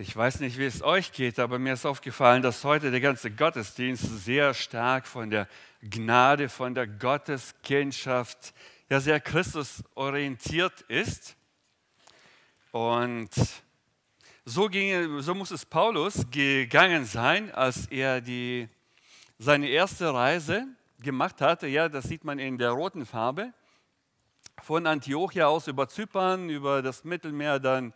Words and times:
Ich 0.00 0.16
weiß 0.16 0.38
nicht, 0.38 0.58
wie 0.58 0.64
es 0.64 0.80
euch 0.80 1.10
geht, 1.10 1.40
aber 1.40 1.58
mir 1.58 1.72
ist 1.72 1.84
aufgefallen, 1.84 2.40
dass 2.40 2.62
heute 2.62 2.92
der 2.92 3.00
ganze 3.00 3.32
Gottesdienst 3.32 4.24
sehr 4.24 4.54
stark 4.54 5.08
von 5.08 5.28
der 5.28 5.48
Gnade, 5.82 6.48
von 6.48 6.72
der 6.72 6.86
Gotteskindschaft, 6.86 8.54
ja 8.88 9.00
sehr 9.00 9.18
Christus 9.18 9.82
orientiert 9.96 10.82
ist. 10.82 11.34
Und 12.70 13.30
so, 14.44 14.68
ging, 14.68 15.20
so 15.20 15.34
muss 15.34 15.50
es 15.50 15.66
Paulus 15.66 16.24
gegangen 16.30 17.04
sein, 17.04 17.52
als 17.52 17.86
er 17.86 18.20
die, 18.20 18.68
seine 19.40 19.66
erste 19.68 20.14
Reise 20.14 20.64
gemacht 21.00 21.40
hatte. 21.40 21.66
Ja, 21.66 21.88
das 21.88 22.04
sieht 22.04 22.22
man 22.22 22.38
in 22.38 22.56
der 22.56 22.70
roten 22.70 23.04
Farbe. 23.04 23.52
Von 24.62 24.86
Antiochia 24.86 25.48
aus 25.48 25.66
über 25.66 25.88
Zypern, 25.88 26.50
über 26.50 26.82
das 26.82 27.02
Mittelmeer, 27.02 27.58
dann 27.58 27.92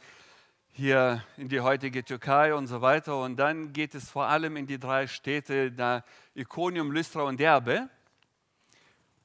hier 0.74 1.22
in 1.36 1.48
die 1.48 1.60
heutige 1.60 2.02
Türkei 2.02 2.54
und 2.54 2.66
so 2.66 2.80
weiter. 2.80 3.20
Und 3.20 3.36
dann 3.36 3.72
geht 3.74 3.94
es 3.94 4.10
vor 4.10 4.26
allem 4.26 4.56
in 4.56 4.66
die 4.66 4.78
drei 4.78 5.06
Städte, 5.06 5.70
da 5.70 6.02
Iconium, 6.34 6.92
Lystra 6.92 7.22
und 7.22 7.38
Derbe. 7.38 7.90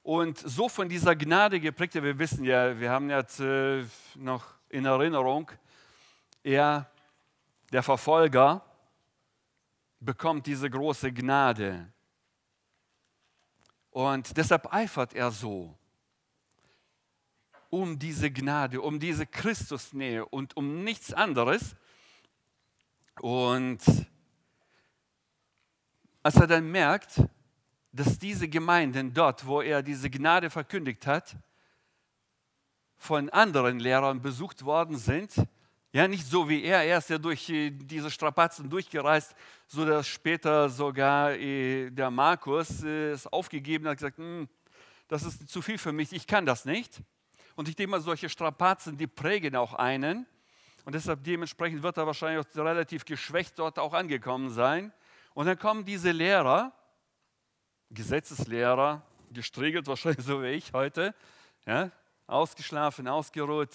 Und 0.03 0.37
so 0.37 0.67
von 0.67 0.89
dieser 0.89 1.15
Gnade 1.15 1.59
geprägt, 1.59 1.95
wir 1.95 2.19
wissen 2.19 2.43
ja, 2.43 2.77
wir 2.77 2.91
haben 2.91 3.09
jetzt 3.09 3.39
noch 4.15 4.43
in 4.69 4.85
Erinnerung, 4.85 5.49
er, 6.43 6.89
der 7.71 7.83
Verfolger, 7.83 8.63
bekommt 9.99 10.45
diese 10.45 10.69
große 10.69 11.11
Gnade. 11.13 11.91
Und 13.89 14.35
deshalb 14.35 14.71
eifert 14.73 15.13
er 15.13 15.31
so 15.31 15.76
um 17.69 17.99
diese 17.99 18.31
Gnade, 18.31 18.81
um 18.81 18.99
diese 18.99 19.25
Christusnähe 19.25 20.25
und 20.25 20.55
um 20.55 20.83
nichts 20.83 21.13
anderes. 21.13 21.75
Und 23.19 23.81
als 26.23 26.35
er 26.35 26.47
dann 26.47 26.69
merkt, 26.71 27.21
dass 27.91 28.19
diese 28.19 28.47
Gemeinden 28.47 29.13
dort, 29.13 29.45
wo 29.45 29.61
er 29.61 29.81
diese 29.81 30.09
Gnade 30.09 30.49
verkündigt 30.49 31.07
hat, 31.07 31.35
von 32.97 33.29
anderen 33.29 33.79
Lehrern 33.79 34.21
besucht 34.21 34.65
worden 34.65 34.97
sind, 34.97 35.33
ja, 35.93 36.07
nicht 36.07 36.27
so 36.27 36.47
wie 36.47 36.63
er, 36.63 36.83
er 36.83 36.97
ist 36.97 37.09
ja 37.09 37.17
durch 37.17 37.49
äh, 37.49 37.71
diese 37.71 38.11
Strapazen 38.11 38.69
durchgereist, 38.69 39.33
so 39.67 39.85
dass 39.85 40.07
später 40.07 40.69
sogar 40.69 41.31
äh, 41.31 41.89
der 41.89 42.11
Markus 42.11 42.83
äh, 42.83 43.11
es 43.11 43.25
aufgegeben 43.25 43.87
hat, 43.87 43.97
gesagt, 43.97 44.17
hm, 44.17 44.47
das 45.07 45.23
ist 45.23 45.47
zu 45.49 45.61
viel 45.61 45.77
für 45.77 45.93
mich, 45.93 46.11
ich 46.11 46.27
kann 46.27 46.45
das 46.45 46.65
nicht. 46.65 47.01
Und 47.57 47.67
ich 47.67 47.75
denke 47.75 47.89
mal, 47.89 48.01
solche 48.01 48.29
Strapazen, 48.29 48.97
die 48.97 49.07
prägen 49.07 49.55
auch 49.55 49.73
einen. 49.73 50.27
Und 50.85 50.93
deshalb 50.93 51.23
dementsprechend 51.23 51.81
wird 51.81 51.97
er 51.97 52.05
wahrscheinlich 52.05 52.45
auch 52.45 52.55
relativ 52.55 53.03
geschwächt 53.03 53.57
dort 53.57 53.79
auch 53.79 53.93
angekommen 53.93 54.51
sein. 54.51 54.93
Und 55.33 55.47
dann 55.47 55.57
kommen 55.57 55.83
diese 55.83 56.11
Lehrer, 56.11 56.71
Gesetzeslehrer, 57.89 59.01
gestriegelt 59.31 59.87
wahrscheinlich 59.87 60.23
so 60.25 60.43
wie 60.43 60.49
ich 60.49 60.71
heute, 60.71 61.15
ja, 61.65 61.89
ausgeschlafen, 62.27 63.07
ausgeruht. 63.07 63.71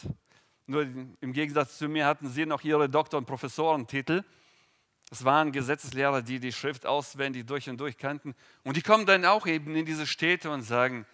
Nur 0.66 0.82
im 0.82 1.32
Gegensatz 1.32 1.76
zu 1.76 1.88
mir 1.88 2.06
hatten 2.06 2.28
sie 2.28 2.46
noch 2.46 2.62
ihre 2.62 2.88
Doktor- 2.88 3.18
und 3.18 3.26
Professorentitel. 3.26 4.22
Es 5.10 5.24
waren 5.24 5.50
Gesetzeslehrer, 5.50 6.22
die 6.22 6.38
die 6.38 6.52
Schrift 6.52 6.86
auswendig 6.86 7.46
durch 7.46 7.68
und 7.68 7.78
durch 7.78 7.98
kannten. 7.98 8.36
Und 8.62 8.76
die 8.76 8.82
kommen 8.82 9.06
dann 9.06 9.24
auch 9.24 9.48
eben 9.48 9.74
in 9.74 9.84
diese 9.84 10.06
Städte 10.06 10.52
und 10.52 10.62
sagen, 10.62 11.04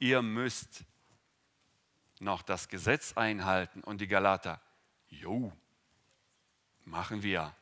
ihr 0.00 0.20
müsst 0.20 0.84
noch 2.20 2.42
das 2.42 2.68
Gesetz 2.68 3.12
einhalten? 3.16 3.82
Und 3.82 4.00
die 4.00 4.08
Galater, 4.08 4.60
jo, 5.08 5.52
machen 6.84 7.22
wir. 7.22 7.54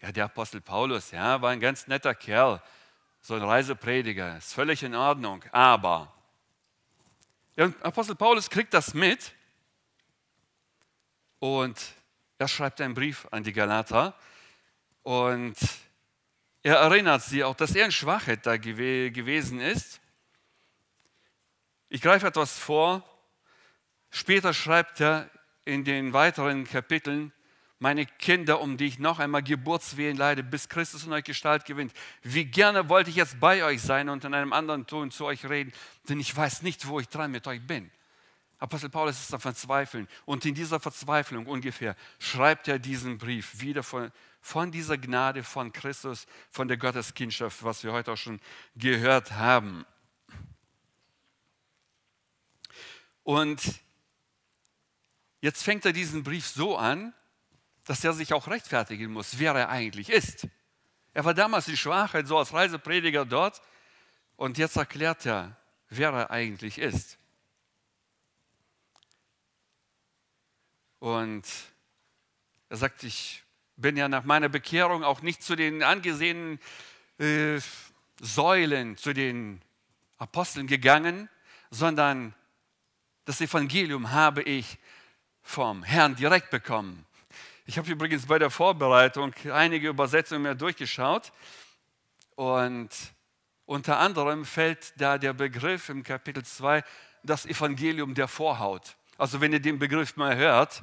Ja, 0.00 0.12
der 0.12 0.26
Apostel 0.26 0.60
Paulus, 0.60 1.10
ja, 1.10 1.40
war 1.40 1.50
ein 1.50 1.60
ganz 1.60 1.86
netter 1.86 2.14
Kerl, 2.14 2.62
so 3.20 3.34
ein 3.34 3.42
Reiseprediger, 3.42 4.36
ist 4.36 4.52
völlig 4.52 4.82
in 4.82 4.94
Ordnung, 4.94 5.42
aber 5.50 6.12
ja, 7.56 7.72
Apostel 7.80 8.16
Paulus 8.16 8.50
kriegt 8.50 8.74
das 8.74 8.94
mit 8.94 9.32
und 11.38 11.94
er 12.36 12.48
schreibt 12.48 12.80
einen 12.80 12.94
Brief 12.94 13.26
an 13.30 13.44
die 13.44 13.52
Galater 13.52 14.14
und 15.02 15.56
er 16.62 16.76
erinnert 16.76 17.22
sie 17.22 17.44
auch, 17.44 17.54
dass 17.54 17.74
er 17.74 17.84
in 17.84 17.92
Schwachheit 17.92 18.44
da 18.44 18.56
gewesen 18.56 19.60
ist. 19.60 20.00
Ich 21.88 22.02
greife 22.02 22.26
etwas 22.26 22.58
vor, 22.58 23.02
Später 24.14 24.54
schreibt 24.54 25.00
er 25.00 25.28
in 25.64 25.82
den 25.82 26.12
weiteren 26.12 26.68
Kapiteln, 26.68 27.32
meine 27.80 28.06
Kinder, 28.06 28.60
um 28.60 28.76
die 28.76 28.84
ich 28.84 29.00
noch 29.00 29.18
einmal 29.18 29.42
Geburtswehen 29.42 30.16
leide, 30.16 30.44
bis 30.44 30.68
Christus 30.68 31.04
in 31.04 31.12
euch 31.12 31.24
Gestalt 31.24 31.64
gewinnt. 31.64 31.92
Wie 32.22 32.44
gerne 32.44 32.88
wollte 32.88 33.10
ich 33.10 33.16
jetzt 33.16 33.40
bei 33.40 33.64
euch 33.64 33.82
sein 33.82 34.08
und 34.08 34.24
in 34.24 34.32
einem 34.32 34.52
anderen 34.52 34.86
Ton 34.86 35.10
zu 35.10 35.24
euch 35.24 35.44
reden, 35.44 35.72
denn 36.08 36.20
ich 36.20 36.34
weiß 36.34 36.62
nicht, 36.62 36.86
wo 36.86 37.00
ich 37.00 37.08
dran 37.08 37.32
mit 37.32 37.48
euch 37.48 37.66
bin. 37.66 37.90
Apostel 38.60 38.88
Paulus 38.88 39.20
ist 39.20 39.34
am 39.34 39.40
Verzweifeln 39.40 40.06
und 40.26 40.46
in 40.46 40.54
dieser 40.54 40.78
Verzweiflung 40.78 41.46
ungefähr 41.46 41.96
schreibt 42.20 42.68
er 42.68 42.78
diesen 42.78 43.18
Brief 43.18 43.60
wieder 43.60 43.82
von, 43.82 44.12
von 44.40 44.70
dieser 44.70 44.96
Gnade 44.96 45.42
von 45.42 45.72
Christus, 45.72 46.28
von 46.52 46.68
der 46.68 46.76
Gotteskindschaft, 46.76 47.64
was 47.64 47.82
wir 47.82 47.92
heute 47.92 48.12
auch 48.12 48.16
schon 48.16 48.40
gehört 48.76 49.32
haben. 49.32 49.84
Und 53.24 53.60
Jetzt 55.44 55.62
fängt 55.62 55.84
er 55.84 55.92
diesen 55.92 56.22
Brief 56.22 56.46
so 56.46 56.74
an, 56.78 57.12
dass 57.84 58.02
er 58.02 58.14
sich 58.14 58.32
auch 58.32 58.48
rechtfertigen 58.48 59.12
muss, 59.12 59.38
wer 59.38 59.52
er 59.52 59.68
eigentlich 59.68 60.08
ist. 60.08 60.48
Er 61.12 61.26
war 61.26 61.34
damals 61.34 61.68
in 61.68 61.76
Schwachheit, 61.76 62.26
so 62.26 62.38
als 62.38 62.54
Reiseprediger 62.54 63.26
dort, 63.26 63.60
und 64.36 64.56
jetzt 64.56 64.76
erklärt 64.76 65.26
er, 65.26 65.54
wer 65.90 66.14
er 66.14 66.30
eigentlich 66.30 66.78
ist. 66.78 67.18
Und 70.98 71.46
er 72.70 72.78
sagt, 72.78 73.02
ich 73.02 73.44
bin 73.76 73.98
ja 73.98 74.08
nach 74.08 74.24
meiner 74.24 74.48
Bekehrung 74.48 75.04
auch 75.04 75.20
nicht 75.20 75.42
zu 75.42 75.56
den 75.56 75.82
angesehenen 75.82 76.58
äh, 77.18 77.60
Säulen, 78.18 78.96
zu 78.96 79.12
den 79.12 79.60
Aposteln 80.16 80.68
gegangen, 80.68 81.28
sondern 81.70 82.34
das 83.26 83.42
Evangelium 83.42 84.10
habe 84.10 84.40
ich 84.40 84.78
vom 85.44 85.84
Herrn 85.84 86.16
direkt 86.16 86.50
bekommen. 86.50 87.06
Ich 87.66 87.78
habe 87.78 87.90
übrigens 87.90 88.26
bei 88.26 88.38
der 88.38 88.50
Vorbereitung 88.50 89.32
einige 89.52 89.88
Übersetzungen 89.88 90.42
mehr 90.42 90.54
durchgeschaut 90.56 91.32
und 92.34 92.90
unter 93.66 93.98
anderem 93.98 94.44
fällt 94.44 95.00
da 95.00 95.16
der 95.16 95.32
Begriff 95.32 95.88
im 95.88 96.02
Kapitel 96.02 96.44
2 96.44 96.82
das 97.22 97.46
Evangelium 97.46 98.14
der 98.14 98.26
Vorhaut. 98.28 98.96
Also 99.16 99.40
wenn 99.40 99.52
ihr 99.52 99.60
den 99.60 99.78
Begriff 99.78 100.16
mal 100.16 100.36
hört, 100.36 100.82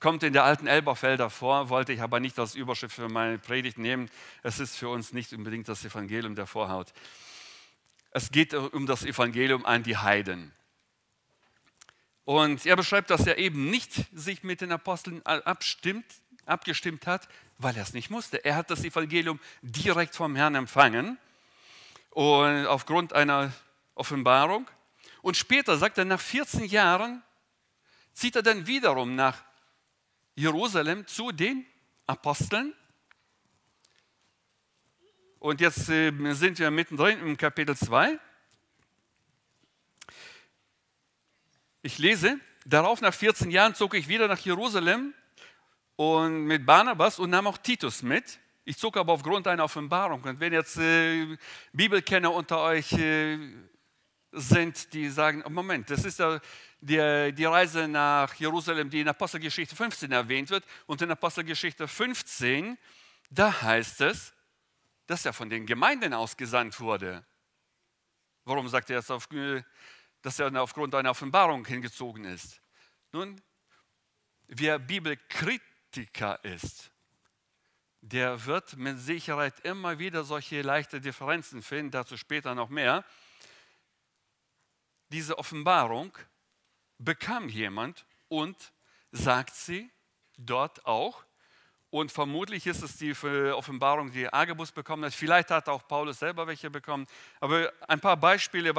kommt 0.00 0.22
in 0.22 0.32
der 0.32 0.44
alten 0.44 0.66
Elberfelder 0.66 1.28
vor, 1.28 1.68
wollte 1.70 1.92
ich 1.92 2.00
aber 2.00 2.20
nicht 2.20 2.38
als 2.38 2.54
Überschrift 2.54 2.94
für 2.94 3.08
meine 3.08 3.38
Predigt 3.38 3.78
nehmen. 3.78 4.10
Es 4.42 4.60
ist 4.60 4.76
für 4.76 4.88
uns 4.88 5.12
nicht 5.12 5.32
unbedingt 5.32 5.68
das 5.68 5.84
Evangelium 5.84 6.34
der 6.34 6.46
Vorhaut. 6.46 6.92
Es 8.10 8.30
geht 8.30 8.54
um 8.54 8.86
das 8.86 9.04
Evangelium 9.04 9.66
an 9.66 9.82
die 9.82 9.96
Heiden. 9.96 10.52
Und 12.24 12.64
er 12.64 12.76
beschreibt, 12.76 13.10
dass 13.10 13.26
er 13.26 13.38
eben 13.38 13.70
nicht 13.70 13.92
sich 14.12 14.42
mit 14.42 14.60
den 14.60 14.72
Aposteln 14.72 15.24
abstimmt, 15.24 16.06
abgestimmt 16.46 17.06
hat, 17.06 17.28
weil 17.58 17.76
er 17.76 17.82
es 17.82 17.92
nicht 17.92 18.10
musste. 18.10 18.44
Er 18.44 18.56
hat 18.56 18.70
das 18.70 18.84
Evangelium 18.84 19.38
direkt 19.62 20.14
vom 20.14 20.34
Herrn 20.34 20.54
empfangen 20.54 21.18
und 22.10 22.66
aufgrund 22.66 23.12
einer 23.12 23.52
Offenbarung. 23.94 24.68
Und 25.20 25.36
später 25.36 25.76
sagt 25.76 25.98
er, 25.98 26.04
nach 26.04 26.20
14 26.20 26.64
Jahren 26.64 27.22
zieht 28.14 28.36
er 28.36 28.42
dann 28.42 28.66
wiederum 28.66 29.14
nach 29.14 29.42
Jerusalem 30.34 31.06
zu 31.06 31.30
den 31.32 31.66
Aposteln. 32.06 32.74
Und 35.38 35.60
jetzt 35.60 35.88
äh, 35.90 36.10
sind 36.32 36.58
wir 36.58 36.70
mittendrin 36.70 37.20
im 37.20 37.36
Kapitel 37.36 37.76
2. 37.76 38.18
Ich 41.86 41.98
lese, 41.98 42.40
darauf 42.64 43.02
nach 43.02 43.12
14 43.12 43.50
Jahren 43.50 43.74
zog 43.74 43.92
ich 43.92 44.08
wieder 44.08 44.26
nach 44.26 44.38
Jerusalem 44.38 45.12
und 45.96 46.46
mit 46.46 46.64
Barnabas 46.64 47.18
und 47.18 47.28
nahm 47.28 47.46
auch 47.46 47.58
Titus 47.58 48.02
mit. 48.02 48.38
Ich 48.64 48.78
zog 48.78 48.96
aber 48.96 49.12
aufgrund 49.12 49.46
einer 49.46 49.64
Offenbarung. 49.64 50.22
Und 50.22 50.40
wenn 50.40 50.54
jetzt 50.54 50.78
äh, 50.78 51.36
Bibelkenner 51.74 52.32
unter 52.32 52.62
euch 52.62 52.90
äh, 52.94 53.38
sind, 54.32 54.94
die 54.94 55.10
sagen, 55.10 55.42
oh 55.44 55.50
Moment, 55.50 55.90
das 55.90 56.06
ist 56.06 56.20
ja 56.20 56.40
die, 56.80 57.34
die 57.34 57.44
Reise 57.44 57.86
nach 57.86 58.32
Jerusalem, 58.36 58.88
die 58.88 59.00
in 59.02 59.08
Apostelgeschichte 59.08 59.76
15 59.76 60.10
erwähnt 60.10 60.48
wird. 60.48 60.64
Und 60.86 61.02
in 61.02 61.10
Apostelgeschichte 61.10 61.86
15, 61.86 62.78
da 63.28 63.60
heißt 63.60 64.00
es, 64.00 64.32
dass 65.06 65.26
er 65.26 65.34
von 65.34 65.50
den 65.50 65.66
Gemeinden 65.66 66.14
ausgesandt 66.14 66.80
wurde. 66.80 67.26
Warum 68.46 68.70
sagt 68.70 68.88
er 68.88 68.96
jetzt 68.96 69.10
auf, 69.10 69.30
äh, 69.32 69.62
dass 70.24 70.38
er 70.40 70.54
aufgrund 70.60 70.94
einer 70.94 71.10
Offenbarung 71.10 71.64
hingezogen 71.64 72.24
ist. 72.24 72.60
Nun, 73.12 73.40
wer 74.48 74.78
Bibelkritisch 74.80 75.74
Praktiker 75.94 76.44
ist, 76.44 76.90
der 78.00 78.46
wird 78.46 78.76
mit 78.76 78.98
Sicherheit 78.98 79.60
immer 79.60 80.00
wieder 80.00 80.24
solche 80.24 80.60
leichte 80.60 81.00
Differenzen 81.00 81.62
finden, 81.62 81.92
dazu 81.92 82.16
später 82.16 82.56
noch 82.56 82.68
mehr. 82.68 83.04
Diese 85.10 85.38
Offenbarung 85.38 86.18
bekam 86.98 87.48
jemand 87.48 88.06
und 88.26 88.72
sagt 89.12 89.54
sie 89.54 89.88
dort 90.36 90.84
auch. 90.84 91.24
Und 91.94 92.10
vermutlich 92.10 92.66
ist 92.66 92.82
es 92.82 92.96
die 92.96 93.14
Offenbarung, 93.52 94.10
die 94.10 94.26
Agabus 94.26 94.72
bekommen 94.72 95.04
hat. 95.04 95.14
Vielleicht 95.14 95.52
hat 95.52 95.68
auch 95.68 95.86
Paulus 95.86 96.18
selber 96.18 96.44
welche 96.44 96.68
bekommen. 96.68 97.06
Aber 97.38 97.72
ein 97.86 98.00
paar 98.00 98.16
Beispiele, 98.16 98.74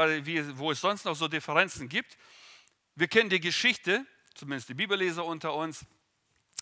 wo 0.57 0.71
es 0.71 0.81
sonst 0.81 1.05
noch 1.05 1.15
so 1.15 1.29
Differenzen 1.29 1.87
gibt. 1.87 2.17
Wir 2.93 3.07
kennen 3.07 3.29
die 3.29 3.39
Geschichte, 3.39 4.05
zumindest 4.33 4.67
die 4.67 4.73
Bibelleser 4.73 5.23
unter 5.23 5.53
uns. 5.53 5.85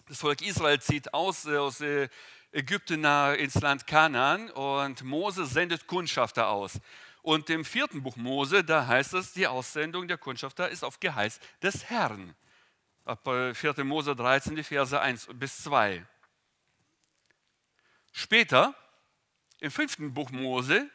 Das 0.08 0.20
Volk 0.20 0.44
Israel 0.44 0.80
zieht 0.80 1.12
aus 1.12 1.48
äh, 1.48 1.58
aus 1.58 1.82
äh, 1.82 2.08
Ägypten 2.52 3.04
ins 3.04 3.56
Land 3.56 3.88
Kanaan 3.88 4.52
und 4.52 5.02
Mose 5.04 5.48
sendet 5.48 5.88
Kundschafter 5.88 6.50
aus. 6.50 6.80
Und 7.24 7.50
im 7.50 7.66
vierten 7.66 8.04
Buch 8.04 8.16
Mose, 8.16 8.64
da 8.64 8.86
heißt 8.86 9.16
es, 9.16 9.34
die 9.34 9.48
Aussendung 9.48 10.08
der 10.08 10.20
Kundschafter 10.20 10.70
ist 10.70 10.84
auf 10.84 11.00
Geheiß 11.00 11.40
des 11.64 11.86
Herrn. 11.86 12.36
Ab 13.06 13.24
4. 13.24 13.54
Äh, 13.76 13.84
Mose 13.84 14.16
13, 14.16 14.56
die 14.56 14.62
Verse 14.62 15.02
1 15.02 15.30
bis 15.34 15.64
2. 15.64 16.06
Später, 18.14 18.76
im 19.60 19.72
fünften 19.72 20.14
Buch 20.14 20.30
Mose, 20.30 20.90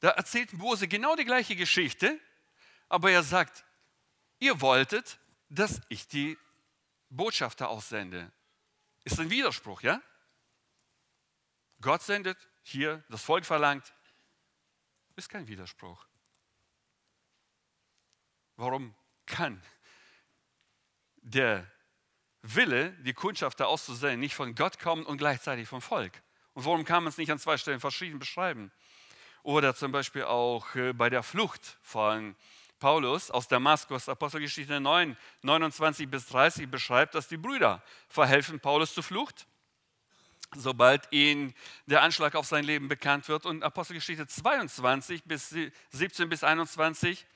da 0.00 0.10
erzählt 0.10 0.54
Mose 0.54 0.88
genau 0.88 1.14
die 1.16 1.24
gleiche 1.24 1.54
Geschichte, 1.54 2.18
aber 2.88 3.10
er 3.10 3.22
sagt, 3.22 3.64
ihr 4.38 4.60
wolltet, 4.60 5.18
dass 5.50 5.80
ich 5.90 6.08
die 6.08 6.38
Botschafter 7.10 7.68
aussende. 7.68 8.32
Ist 9.04 9.20
ein 9.20 9.30
Widerspruch, 9.30 9.82
ja? 9.82 10.00
Gott 11.80 12.02
sendet, 12.02 12.38
hier 12.62 13.04
das 13.10 13.22
Volk 13.22 13.44
verlangt, 13.44 13.92
ist 15.14 15.28
kein 15.28 15.46
Widerspruch. 15.46 16.06
Warum 18.56 18.94
kann 19.26 19.62
der 21.16 21.70
Wille, 22.54 22.92
die 23.00 23.12
Kundschafter 23.12 23.68
auszusenden, 23.68 24.20
nicht 24.20 24.34
von 24.34 24.54
Gott 24.54 24.78
kommen 24.78 25.04
und 25.04 25.18
gleichzeitig 25.18 25.68
vom 25.68 25.80
Volk? 25.80 26.22
Und 26.54 26.64
warum 26.64 26.84
kann 26.84 27.02
man 27.02 27.10
es 27.10 27.18
nicht 27.18 27.30
an 27.30 27.38
zwei 27.38 27.56
Stellen 27.56 27.80
verschieden 27.80 28.18
beschreiben? 28.18 28.70
Oder 29.42 29.74
zum 29.74 29.92
Beispiel 29.92 30.24
auch 30.24 30.74
äh, 30.74 30.92
bei 30.92 31.10
der 31.10 31.22
Flucht 31.22 31.78
von 31.82 32.34
Paulus 32.78 33.30
aus 33.30 33.48
Damaskus, 33.48 34.08
Apostelgeschichte 34.08 34.80
9, 34.80 35.16
29 35.42 36.08
bis 36.10 36.26
30 36.26 36.70
beschreibt, 36.70 37.14
dass 37.14 37.28
die 37.28 37.36
Brüder 37.36 37.82
verhelfen 38.08 38.60
Paulus 38.60 38.92
zur 38.92 39.02
Flucht, 39.02 39.46
sobald 40.54 41.10
ihnen 41.12 41.54
der 41.86 42.02
Anschlag 42.02 42.34
auf 42.34 42.46
sein 42.46 42.64
Leben 42.64 42.88
bekannt 42.88 43.28
wird. 43.28 43.46
Und 43.46 43.62
Apostelgeschichte 43.62 44.26
22 44.26 45.24
bis 45.24 45.54
17 45.90 46.28
bis 46.28 46.44
21 46.44 47.26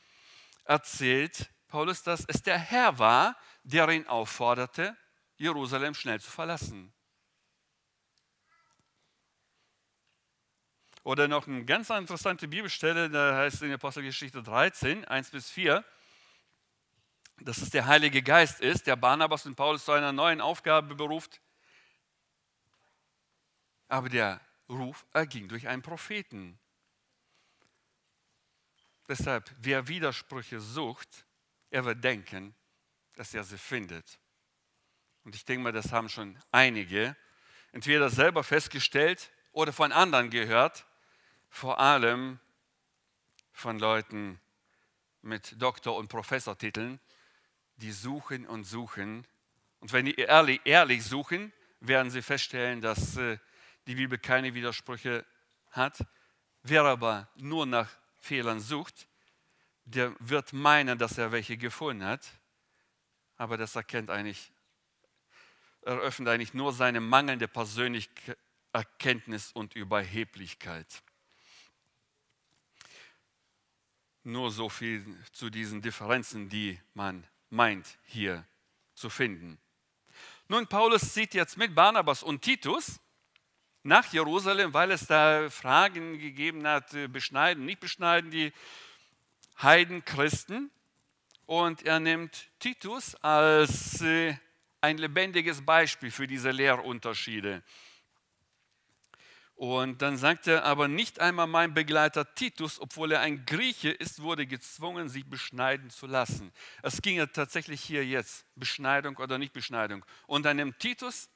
erzählt 0.64 1.50
Paulus, 1.68 2.02
dass 2.02 2.24
es 2.26 2.42
der 2.42 2.58
Herr 2.58 2.98
war, 2.98 3.36
der 3.62 3.88
ihn 3.90 4.06
aufforderte, 4.06 4.96
Jerusalem 5.36 5.94
schnell 5.94 6.20
zu 6.20 6.30
verlassen. 6.30 6.92
Oder 11.02 11.28
noch 11.28 11.46
eine 11.46 11.64
ganz 11.64 11.88
interessante 11.90 12.46
Bibelstelle, 12.46 13.08
da 13.08 13.36
heißt 13.38 13.56
es 13.56 13.62
in 13.62 13.72
Apostelgeschichte 13.72 14.42
13, 14.42 15.04
1 15.06 15.30
bis 15.30 15.50
4, 15.50 15.84
dass 17.40 17.58
es 17.58 17.70
der 17.70 17.86
Heilige 17.86 18.22
Geist 18.22 18.60
ist, 18.60 18.86
der 18.86 18.96
Barnabas 18.96 19.46
und 19.46 19.56
Paulus 19.56 19.84
zu 19.84 19.92
einer 19.92 20.12
neuen 20.12 20.42
Aufgabe 20.42 20.94
beruft. 20.94 21.40
Aber 23.88 24.10
der 24.10 24.40
Ruf 24.68 25.06
erging 25.12 25.48
durch 25.48 25.66
einen 25.66 25.82
Propheten. 25.82 26.58
Deshalb, 29.08 29.50
wer 29.58 29.88
Widersprüche 29.88 30.60
sucht, 30.60 31.26
er 31.70 31.84
wird 31.84 32.04
denken, 32.04 32.54
dass 33.20 33.34
er 33.34 33.44
sie 33.44 33.58
findet. 33.58 34.18
Und 35.24 35.34
ich 35.34 35.44
denke 35.44 35.62
mal, 35.62 35.72
das 35.72 35.92
haben 35.92 36.08
schon 36.08 36.38
einige 36.52 37.14
entweder 37.70 38.08
selber 38.08 38.42
festgestellt 38.42 39.30
oder 39.52 39.74
von 39.74 39.92
anderen 39.92 40.30
gehört 40.30 40.86
vor 41.50 41.78
allem 41.78 42.40
von 43.52 43.78
Leuten 43.78 44.40
mit 45.20 45.60
Doktor- 45.60 45.98
und 45.98 46.08
Professortiteln, 46.08 46.98
die 47.76 47.92
suchen 47.92 48.46
und 48.46 48.64
suchen. 48.64 49.26
Und 49.80 49.92
wenn 49.92 50.06
die 50.06 50.14
ehrlich, 50.14 50.62
ehrlich 50.64 51.04
suchen, 51.04 51.52
werden 51.80 52.10
sie 52.10 52.22
feststellen, 52.22 52.80
dass 52.80 53.18
äh, 53.18 53.36
die 53.86 53.96
Bibel 53.96 54.16
keine 54.16 54.54
Widersprüche 54.54 55.26
hat. 55.72 56.06
Wer 56.62 56.84
aber 56.84 57.28
nur 57.34 57.66
nach 57.66 57.90
Fehlern 58.18 58.60
sucht, 58.60 59.06
der 59.84 60.14
wird 60.20 60.54
meinen, 60.54 60.96
dass 60.96 61.18
er 61.18 61.32
welche 61.32 61.58
gefunden 61.58 62.06
hat, 62.06 62.39
aber 63.40 63.56
das 63.56 63.74
erkennt 63.74 64.10
eigentlich, 64.10 64.52
eröffnet 65.80 66.28
eigentlich 66.28 66.52
nur 66.52 66.74
seine 66.74 67.00
mangelnde 67.00 67.48
persönliche 67.48 68.36
Erkenntnis 68.70 69.50
und 69.52 69.74
Überheblichkeit. 69.74 71.02
Nur 74.24 74.50
so 74.50 74.68
viel 74.68 75.06
zu 75.32 75.48
diesen 75.48 75.80
Differenzen, 75.80 76.50
die 76.50 76.78
man 76.92 77.26
meint 77.48 77.96
hier 78.04 78.44
zu 78.94 79.08
finden. 79.08 79.58
Nun, 80.48 80.66
Paulus 80.66 81.14
zieht 81.14 81.32
jetzt 81.32 81.56
mit 81.56 81.74
Barnabas 81.74 82.22
und 82.22 82.42
Titus 82.42 83.00
nach 83.82 84.12
Jerusalem, 84.12 84.74
weil 84.74 84.90
es 84.90 85.06
da 85.06 85.48
Fragen 85.48 86.18
gegeben 86.18 86.66
hat, 86.66 86.90
beschneiden, 87.10 87.64
nicht 87.64 87.80
beschneiden 87.80 88.30
die 88.30 88.52
Heidenchristen. 89.62 90.70
Und 91.50 91.82
er 91.82 91.98
nimmt 91.98 92.48
Titus 92.60 93.16
als 93.16 94.00
äh, 94.02 94.36
ein 94.80 94.98
lebendiges 94.98 95.66
Beispiel 95.66 96.12
für 96.12 96.28
diese 96.28 96.52
Lehrunterschiede. 96.52 97.64
Und 99.56 100.00
dann 100.00 100.16
sagt 100.16 100.46
er, 100.46 100.64
aber 100.64 100.86
nicht 100.86 101.18
einmal 101.18 101.48
mein 101.48 101.74
Begleiter 101.74 102.36
Titus, 102.36 102.80
obwohl 102.80 103.10
er 103.10 103.22
ein 103.22 103.46
Grieche 103.46 103.90
ist, 103.90 104.22
wurde 104.22 104.46
gezwungen, 104.46 105.08
sich 105.08 105.28
beschneiden 105.28 105.90
zu 105.90 106.06
lassen. 106.06 106.52
Es 106.84 107.02
ging 107.02 107.16
ja 107.16 107.26
tatsächlich 107.26 107.80
hier 107.80 108.06
jetzt, 108.06 108.46
Beschneidung 108.54 109.16
oder 109.16 109.36
nicht 109.36 109.52
Beschneidung. 109.52 110.06
Und 110.28 110.44
dann 110.44 110.56
nimmt 110.56 110.78
Titus 110.78 111.28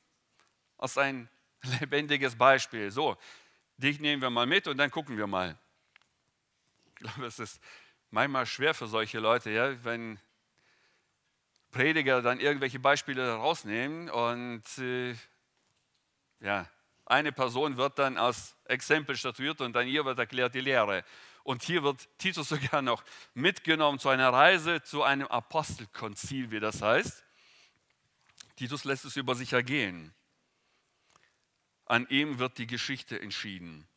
als 0.78 0.96
ein 0.96 1.28
lebendiges 1.80 2.36
Beispiel. 2.36 2.92
So, 2.92 3.16
dich 3.78 3.98
nehmen 3.98 4.22
wir 4.22 4.30
mal 4.30 4.46
mit 4.46 4.68
und 4.68 4.76
dann 4.76 4.92
gucken 4.92 5.16
wir 5.16 5.26
mal. 5.26 5.58
Ich 6.86 6.94
glaube, 6.94 7.26
es 7.26 7.40
ist 7.40 7.60
manchmal 8.14 8.46
schwer 8.46 8.74
für 8.74 8.86
solche 8.86 9.18
Leute, 9.18 9.50
ja, 9.50 9.84
wenn 9.84 10.20
Prediger 11.72 12.22
dann 12.22 12.38
irgendwelche 12.38 12.78
Beispiele 12.78 13.34
rausnehmen 13.34 14.08
und 14.08 14.62
äh, 14.78 15.16
ja, 16.38 16.70
eine 17.06 17.32
Person 17.32 17.76
wird 17.76 17.98
dann 17.98 18.16
als 18.16 18.56
Exempel 18.66 19.16
statuiert 19.16 19.60
und 19.60 19.72
dann 19.72 19.86
hier 19.86 20.04
wird 20.04 20.18
erklärt 20.18 20.54
die 20.54 20.60
Lehre. 20.60 21.04
Und 21.42 21.64
hier 21.64 21.82
wird 21.82 22.08
Titus 22.16 22.48
sogar 22.50 22.82
noch 22.82 23.02
mitgenommen 23.34 23.98
zu 23.98 24.08
einer 24.08 24.32
Reise 24.32 24.80
zu 24.82 25.02
einem 25.02 25.26
Apostelkonzil, 25.26 26.52
wie 26.52 26.60
das 26.60 26.80
heißt. 26.80 27.24
Titus 28.54 28.84
lässt 28.84 29.04
es 29.04 29.16
über 29.16 29.34
sich 29.34 29.52
ergehen. 29.52 30.14
An 31.84 32.06
ihm 32.08 32.38
wird 32.38 32.58
die 32.58 32.68
Geschichte 32.68 33.20
entschieden. 33.20 33.88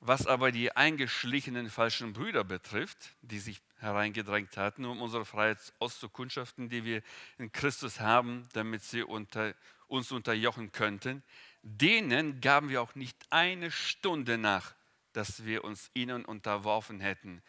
Was 0.00 0.26
aber 0.26 0.52
die 0.52 0.76
eingeschlichenen 0.76 1.70
falschen 1.70 2.12
Brüder 2.12 2.44
betrifft, 2.44 3.16
die 3.22 3.40
sich 3.40 3.60
hereingedrängt 3.78 4.56
hatten, 4.56 4.84
um 4.84 5.02
unsere 5.02 5.24
Freiheit 5.24 5.72
auszukundschaften, 5.80 6.68
die 6.68 6.84
wir 6.84 7.02
in 7.38 7.50
Christus 7.50 8.00
haben, 8.00 8.48
damit 8.52 8.82
sie 8.84 9.02
unter, 9.02 9.54
uns 9.88 10.12
unterjochen 10.12 10.70
könnten, 10.70 11.22
denen 11.62 12.40
gaben 12.40 12.68
wir 12.68 12.80
auch 12.80 12.94
nicht 12.94 13.16
eine 13.30 13.70
Stunde 13.70 14.38
nach, 14.38 14.74
dass 15.12 15.44
wir 15.44 15.64
uns 15.64 15.90
ihnen 15.94 16.24
unterworfen 16.24 17.00
hätten, 17.00 17.42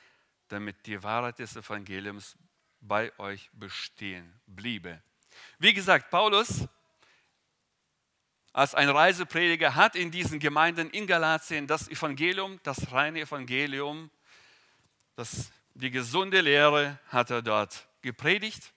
damit 0.47 0.87
die 0.87 1.03
Wahrheit 1.03 1.39
des 1.39 1.55
Evangeliums 1.55 2.35
bei 2.81 3.17
euch 3.19 3.49
bestehen 3.53 4.33
bliebe. 4.47 5.01
Wie 5.59 5.73
gesagt, 5.73 6.09
Paulus 6.09 6.67
als 8.59 8.75
ein 8.75 8.89
Reiseprediger 8.89 9.75
hat 9.75 9.95
in 9.95 10.11
diesen 10.11 10.37
Gemeinden 10.37 10.89
in 10.89 11.07
Galatien 11.07 11.65
das 11.65 11.87
Evangelium, 11.87 12.59
das 12.63 12.91
reine 12.91 13.21
Evangelium, 13.21 14.11
das, 15.15 15.49
die 15.75 15.89
gesunde 15.89 16.41
Lehre 16.41 16.99
hat 17.07 17.29
er 17.29 17.41
dort 17.41 17.87
gepredigt. 18.01 18.73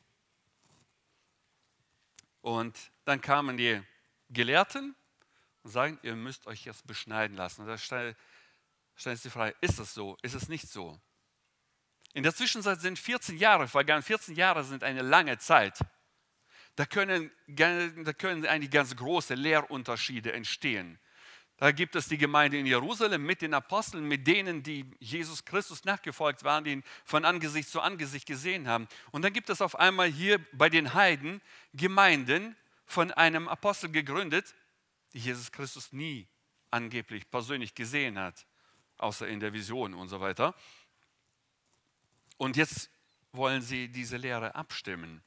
Und 2.43 2.79
dann 3.07 3.21
kamen 3.21 3.57
die 3.57 3.83
Gelehrten 4.31 4.95
und 5.65 5.71
sagen, 5.73 5.99
ihr 6.05 6.15
müsst 6.15 6.47
euch 6.47 6.65
jetzt 6.65 6.87
beschneiden 6.87 7.37
lassen. 7.37 7.63
Und 7.63 7.67
da 7.67 7.77
stellt 7.77 8.17
sich 8.97 9.23
die 9.23 9.31
Frage, 9.31 9.57
ist 9.61 9.81
es 9.81 9.95
so, 9.95 10.17
ist 10.23 10.35
es 10.35 10.49
nicht 10.49 10.69
so? 10.69 10.97
In 12.13 12.23
der 12.23 12.37
Zwischenzeit 12.37 12.81
sind 12.81 13.01
14 13.01 13.37
Jahre 13.37 13.67
vergangen. 13.67 14.05
14 14.05 14.37
Jahre 14.37 14.63
sind 14.63 14.85
eine 14.85 15.03
lange 15.03 15.39
Zeit. 15.39 15.81
Da 16.77 16.87
können, 16.87 17.31
da 17.47 18.13
können 18.13 18.47
eigentlich 18.47 18.71
ganz 18.71 18.97
große 18.97 19.35
Lehrunterschiede 19.35 20.33
entstehen. 20.33 20.99
Da 21.59 21.71
gibt 21.71 21.95
es 21.95 22.09
die 22.09 22.19
Gemeinde 22.19 22.59
in 22.59 22.67
Jerusalem 22.67 23.25
mit 23.25 23.41
den 23.41 23.55
Aposteln, 23.55 24.09
mit 24.09 24.27
denen, 24.27 24.65
die 24.65 24.85
Jesus 24.99 25.45
Christus 25.45 25.85
nachgefolgt 25.85 26.43
waren, 26.43 26.65
die 26.65 26.73
ihn 26.73 26.85
von 27.05 27.25
Angesicht 27.25 27.69
zu 27.69 27.81
Angesicht 27.81 28.27
gesehen 28.27 28.67
haben. 28.67 28.89
Und 29.13 29.23
dann 29.23 29.33
gibt 29.33 29.49
es 29.49 29.61
auf 29.61 29.79
einmal 29.79 30.09
hier 30.09 30.45
bei 30.53 30.69
den 30.69 30.95
Heiden 30.95 31.41
Gemeinden 31.73 32.57
von 32.85 33.13
einem 33.13 33.47
Apostel 33.47 33.93
gegründet, 33.93 34.55
die 35.13 35.21
Jesus 35.21 35.53
Christus 35.53 35.93
nie 35.93 36.27
angeblich 36.73 37.31
persönlich 37.31 37.75
gesehen 37.75 38.19
hat, 38.19 38.47
außer 38.99 39.29
in 39.29 39.39
der 39.39 39.53
Vision 39.53 39.95
und 39.95 40.09
so 40.09 40.21
weiter. 40.21 40.57
Und 42.39 42.57
jetzt 42.57 42.91
wollen 43.31 43.63
sie 43.63 43.89
diese 43.89 44.17
Lehre 44.17 44.55
abstimmen, 44.57 45.23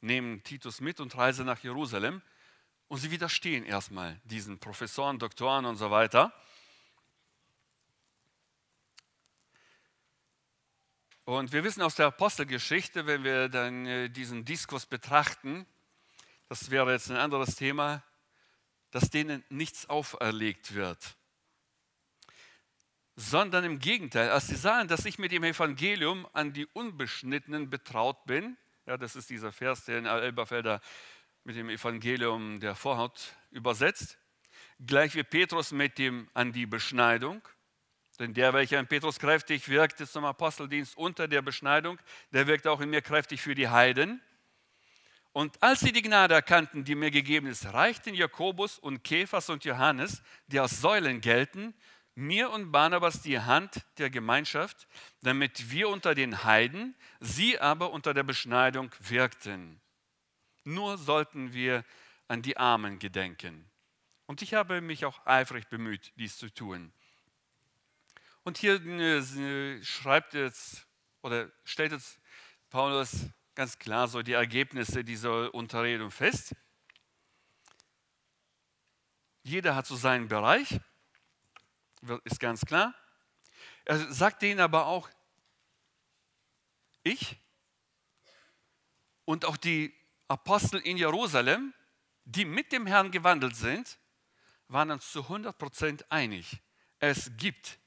nehmen 0.00 0.42
Titus 0.42 0.80
mit 0.80 1.00
und 1.00 1.16
reisen 1.16 1.46
nach 1.46 1.62
Jerusalem 1.62 2.22
und 2.88 2.98
sie 2.98 3.10
widerstehen 3.10 3.64
erstmal 3.64 4.20
diesen 4.24 4.58
Professoren, 4.58 5.18
Doktoren 5.18 5.64
und 5.64 5.76
so 5.76 5.90
weiter. 5.90 6.32
Und 11.24 11.52
wir 11.52 11.64
wissen 11.64 11.82
aus 11.82 11.96
der 11.96 12.06
Apostelgeschichte, 12.06 13.06
wenn 13.06 13.24
wir 13.24 13.48
dann 13.48 13.84
äh, 13.84 14.08
diesen 14.08 14.44
Diskurs 14.44 14.86
betrachten, 14.86 15.66
das 16.48 16.70
wäre 16.70 16.92
jetzt 16.92 17.10
ein 17.10 17.16
anderes 17.16 17.56
Thema, 17.56 18.04
dass 18.92 19.10
denen 19.10 19.42
nichts 19.48 19.88
auferlegt 19.88 20.74
wird. 20.74 21.16
Sondern 23.16 23.64
im 23.64 23.80
Gegenteil, 23.80 24.30
als 24.30 24.46
sie 24.46 24.54
sahen, 24.54 24.86
dass 24.86 25.04
ich 25.04 25.18
mit 25.18 25.32
dem 25.32 25.42
Evangelium 25.42 26.28
an 26.32 26.52
die 26.52 26.66
Unbeschnittenen 26.66 27.70
betraut 27.70 28.24
bin, 28.26 28.56
ja, 28.86 28.96
das 28.96 29.16
ist 29.16 29.30
dieser 29.30 29.52
Vers, 29.52 29.84
der 29.84 29.98
in 29.98 30.06
Elberfelder 30.06 30.80
mit 31.44 31.56
dem 31.56 31.68
Evangelium 31.68 32.60
der 32.60 32.76
Vorhaut 32.76 33.34
übersetzt, 33.50 34.18
gleich 34.84 35.14
wie 35.16 35.24
Petrus 35.24 35.72
mit 35.72 35.98
dem 35.98 36.28
an 36.34 36.52
die 36.52 36.66
Beschneidung. 36.66 37.42
Denn 38.18 38.32
der, 38.32 38.54
welcher 38.54 38.80
in 38.80 38.86
Petrus 38.86 39.18
kräftig 39.18 39.68
wirkte 39.68 40.06
zum 40.06 40.24
Aposteldienst 40.24 40.96
unter 40.96 41.28
der 41.28 41.42
Beschneidung, 41.42 41.98
der 42.32 42.46
wirkt 42.46 42.66
auch 42.66 42.80
in 42.80 42.88
mir 42.88 43.02
kräftig 43.02 43.42
für 43.42 43.54
die 43.54 43.68
Heiden. 43.68 44.22
Und 45.32 45.62
als 45.62 45.80
sie 45.80 45.92
die 45.92 46.00
Gnade 46.00 46.34
erkannten, 46.34 46.84
die 46.84 46.94
mir 46.94 47.10
gegeben 47.10 47.46
ist, 47.46 47.66
reichten 47.66 48.14
Jakobus 48.14 48.78
und 48.78 49.04
Kephas 49.04 49.50
und 49.50 49.64
Johannes, 49.64 50.22
die 50.46 50.58
als 50.58 50.80
Säulen 50.80 51.20
gelten, 51.20 51.74
mir 52.16 52.50
und 52.50 52.72
Barnabas 52.72 53.22
die 53.22 53.38
Hand 53.38 53.84
der 53.98 54.10
Gemeinschaft, 54.10 54.88
damit 55.22 55.70
wir 55.70 55.88
unter 55.88 56.14
den 56.14 56.44
Heiden, 56.44 56.96
sie 57.20 57.60
aber 57.60 57.92
unter 57.92 58.14
der 58.14 58.22
Beschneidung 58.22 58.90
wirkten. 58.98 59.80
Nur 60.64 60.98
sollten 60.98 61.52
wir 61.52 61.84
an 62.26 62.42
die 62.42 62.56
Armen 62.56 62.98
gedenken. 62.98 63.70
Und 64.24 64.42
ich 64.42 64.54
habe 64.54 64.80
mich 64.80 65.04
auch 65.04 65.24
eifrig 65.26 65.68
bemüht, 65.68 66.12
dies 66.16 66.38
zu 66.38 66.52
tun. 66.52 66.92
Und 68.42 68.58
hier 68.58 68.84
äh, 68.84 69.84
schreibt 69.84 70.34
jetzt 70.34 70.86
oder 71.22 71.50
stellt 71.64 71.92
jetzt 71.92 72.18
Paulus 72.70 73.26
ganz 73.54 73.78
klar 73.78 74.08
so 74.08 74.22
die 74.22 74.32
Ergebnisse 74.32 75.04
dieser 75.04 75.54
Unterredung 75.54 76.10
fest. 76.10 76.54
Jeder 79.42 79.76
hat 79.76 79.86
so 79.86 79.96
seinen 79.96 80.28
Bereich, 80.28 80.80
ist 82.24 82.40
ganz 82.40 82.64
klar. 82.64 82.94
Er 83.84 84.12
sagt 84.12 84.42
denen 84.42 84.60
aber 84.60 84.86
auch, 84.86 85.08
ich 87.02 87.36
und 89.24 89.44
auch 89.44 89.56
die 89.56 89.94
Apostel 90.28 90.80
in 90.80 90.96
Jerusalem, 90.96 91.72
die 92.24 92.44
mit 92.44 92.72
dem 92.72 92.86
Herrn 92.86 93.10
gewandelt 93.10 93.54
sind, 93.54 93.98
waren 94.68 94.90
uns 94.90 95.12
zu 95.12 95.20
100% 95.20 96.04
einig. 96.10 96.60
Es 96.98 97.30
gibt 97.36 97.78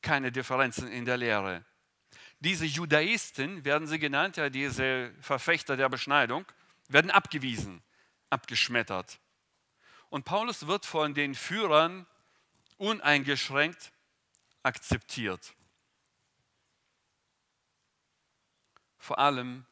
keine 0.00 0.32
Differenzen 0.32 0.88
in 0.88 1.04
der 1.04 1.18
Lehre. 1.18 1.64
Diese 2.40 2.64
Judaisten, 2.64 3.64
werden 3.64 3.86
sie 3.86 3.98
genannt, 3.98 4.36
ja, 4.36 4.50
diese 4.50 5.12
Verfechter 5.20 5.76
der 5.76 5.88
Beschneidung, 5.88 6.44
werden 6.88 7.10
abgewiesen, 7.10 7.82
abgeschmettert. 8.30 9.20
Und 10.08 10.24
Paulus 10.24 10.66
wird 10.66 10.84
von 10.84 11.14
den 11.14 11.34
Führern 11.34 12.06
uneingeschränkt 12.82 13.92
akzeptiert. 14.64 15.54
Vor 18.98 19.20
allem 19.20 19.64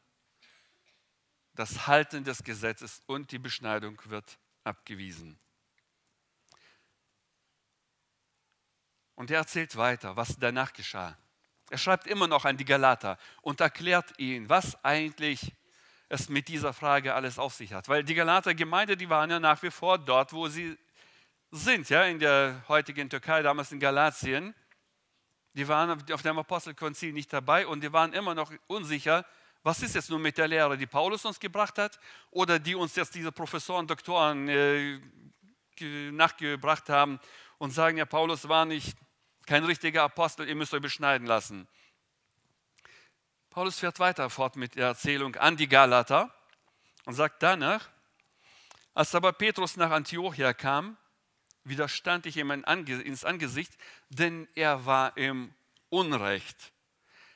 das 1.53 1.87
Halten 1.87 2.23
des 2.23 2.41
Gesetzes 2.43 3.01
und 3.07 3.31
die 3.33 3.37
Beschneidung 3.37 4.01
wird 4.05 4.39
abgewiesen. 4.63 5.37
Und 9.15 9.29
er 9.29 9.39
erzählt 9.39 9.75
weiter, 9.75 10.15
was 10.15 10.37
danach 10.39 10.71
geschah. 10.71 11.17
Er 11.69 11.77
schreibt 11.77 12.07
immer 12.07 12.27
noch 12.27 12.45
an 12.45 12.55
die 12.55 12.65
Galater 12.65 13.17
und 13.41 13.59
erklärt 13.59 14.17
ihnen, 14.19 14.47
was 14.47 14.81
eigentlich 14.85 15.53
es 16.07 16.29
mit 16.29 16.47
dieser 16.47 16.71
Frage 16.71 17.13
alles 17.13 17.37
auf 17.37 17.53
sich 17.53 17.73
hat. 17.73 17.89
Weil 17.89 18.05
die 18.05 18.15
Galater 18.15 18.53
Gemeinde, 18.53 18.95
die 18.95 19.09
waren 19.09 19.29
ja 19.29 19.39
nach 19.39 19.61
wie 19.63 19.71
vor 19.71 19.97
dort, 19.97 20.31
wo 20.31 20.47
sie 20.47 20.77
sind, 21.51 21.89
ja, 21.89 22.03
in 22.05 22.19
der 22.19 22.63
heutigen 22.67 23.09
Türkei, 23.09 23.41
damals 23.41 23.71
in 23.71 23.79
Galatien. 23.79 24.55
Die 25.53 25.67
waren 25.67 26.01
auf 26.11 26.21
dem 26.21 26.39
Apostelkonzil 26.39 27.11
nicht 27.11 27.31
dabei 27.33 27.67
und 27.67 27.83
die 27.83 27.91
waren 27.91 28.13
immer 28.13 28.33
noch 28.33 28.51
unsicher, 28.67 29.25
was 29.63 29.83
ist 29.83 29.93
jetzt 29.93 30.09
nun 30.09 30.21
mit 30.21 30.37
der 30.37 30.47
Lehre, 30.47 30.77
die 30.77 30.87
Paulus 30.87 31.23
uns 31.25 31.39
gebracht 31.39 31.77
hat 31.77 31.99
oder 32.31 32.57
die 32.57 32.73
uns 32.73 32.95
jetzt 32.95 33.13
diese 33.13 33.31
Professoren, 33.31 33.85
Doktoren 33.85 34.47
äh, 34.47 34.99
nachgebracht 36.11 36.89
haben 36.89 37.19
und 37.57 37.71
sagen, 37.71 37.97
ja, 37.97 38.05
Paulus 38.05 38.47
war 38.47 38.65
nicht 38.65 38.97
kein 39.45 39.63
richtiger 39.63 40.03
Apostel, 40.03 40.47
ihr 40.47 40.55
müsst 40.55 40.73
euch 40.73 40.81
beschneiden 40.81 41.27
lassen. 41.27 41.67
Paulus 43.49 43.79
fährt 43.79 43.99
weiter 43.99 44.29
fort 44.29 44.55
mit 44.55 44.75
der 44.75 44.87
Erzählung 44.87 45.35
an 45.35 45.57
die 45.57 45.67
Galater 45.67 46.33
und 47.05 47.13
sagt 47.13 47.43
danach, 47.43 47.89
als 48.93 49.13
aber 49.13 49.33
Petrus 49.33 49.75
nach 49.77 49.91
Antiochia 49.91 50.53
kam, 50.53 50.97
widerstand 51.63 52.25
ich 52.25 52.37
ihm 52.37 52.51
ins 52.51 53.25
Angesicht, 53.25 53.77
denn 54.09 54.47
er 54.55 54.85
war 54.85 55.17
im 55.17 55.53
Unrecht. 55.89 56.71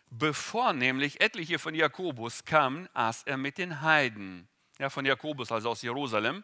Bevor 0.09 0.73
nämlich 0.73 1.19
etliche 1.19 1.59
von 1.59 1.75
Jakobus 1.75 2.45
kamen, 2.45 2.87
aß 2.93 3.23
er 3.23 3.37
mit 3.37 3.57
den 3.57 3.81
Heiden. 3.81 4.47
Ja, 4.79 4.89
von 4.89 5.05
Jakobus, 5.05 5.51
also 5.51 5.69
aus 5.69 5.81
Jerusalem. 5.81 6.43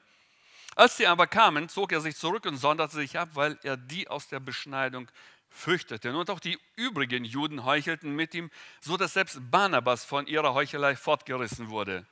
Als 0.75 0.97
sie 0.97 1.07
aber 1.07 1.27
kamen, 1.27 1.69
zog 1.69 1.91
er 1.91 2.01
sich 2.01 2.15
zurück 2.15 2.45
und 2.45 2.57
sonderte 2.57 2.95
sich 2.95 3.19
ab, 3.19 3.29
weil 3.33 3.59
er 3.63 3.77
die 3.77 4.07
aus 4.07 4.27
der 4.27 4.39
Beschneidung 4.39 5.09
fürchtete. 5.49 6.15
Und 6.15 6.29
auch 6.29 6.39
die 6.39 6.57
übrigen 6.75 7.25
Juden 7.25 7.65
heuchelten 7.65 8.15
mit 8.15 8.33
ihm, 8.33 8.49
so 8.79 8.97
dass 8.97 9.13
selbst 9.13 9.39
Barnabas 9.51 10.05
von 10.05 10.27
ihrer 10.27 10.53
Heuchelei 10.53 10.95
fortgerissen 10.95 11.69
wurde. 11.69 12.05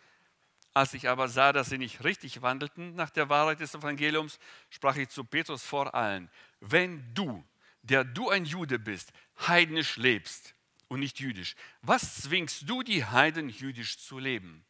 Als 0.73 0.93
ich 0.93 1.09
aber 1.09 1.27
sah, 1.27 1.51
dass 1.51 1.69
sie 1.69 1.77
nicht 1.77 2.03
richtig 2.03 2.41
wandelten 2.41 2.95
nach 2.95 3.09
der 3.09 3.29
Wahrheit 3.29 3.59
des 3.59 3.73
Evangeliums, 3.73 4.39
sprach 4.69 4.95
ich 4.95 5.09
zu 5.09 5.23
Petrus 5.23 5.63
vor 5.63 5.93
allen, 5.95 6.29
wenn 6.59 7.13
du, 7.13 7.43
der 7.81 8.03
du 8.03 8.29
ein 8.29 8.45
Jude 8.45 8.77
bist, 8.77 9.11
heidnisch 9.47 9.97
lebst 9.97 10.53
und 10.87 10.99
nicht 10.99 11.19
jüdisch. 11.19 11.55
Was 11.81 12.21
zwingst 12.21 12.69
du 12.69 12.83
die 12.83 13.05
Heiden 13.05 13.49
jüdisch 13.49 13.97
zu 13.97 14.19
leben? 14.19 14.65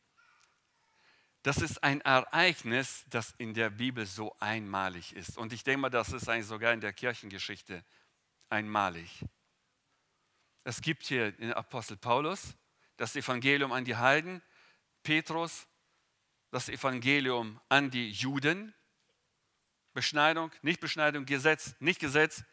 Das 1.43 1.57
ist 1.57 1.83
ein 1.83 2.01
Ereignis, 2.01 3.05
das 3.09 3.33
in 3.37 3.53
der 3.53 3.69
Bibel 3.69 4.05
so 4.05 4.35
einmalig 4.39 5.15
ist. 5.15 5.37
Und 5.37 5.53
ich 5.53 5.63
denke 5.63 5.81
mal, 5.81 5.89
das 5.89 6.11
ist 6.11 6.27
eigentlich 6.27 6.47
sogar 6.47 6.73
in 6.73 6.81
der 6.81 6.91
Kirchengeschichte 6.91 7.83
einmalig. 8.49 9.23
Es 10.65 10.81
gibt 10.81 11.05
hier 11.05 11.31
den 11.31 11.53
Apostel 11.53 11.95
Paulus, 11.95 12.55
das 12.97 13.15
Evangelium 13.15 13.71
an 13.71 13.85
die 13.85 13.95
Heiden, 13.95 14.41
Petrus, 15.03 15.65
das 16.51 16.69
Evangelium 16.69 17.59
an 17.69 17.91
die 17.91 18.09
Juden, 18.09 18.73
Beschneidung, 19.93 20.51
nicht 20.61 20.79
Beschneidung, 20.79 21.25
Gesetz, 21.25 21.75
nicht 21.79 21.99
Gesetz, 21.99 22.43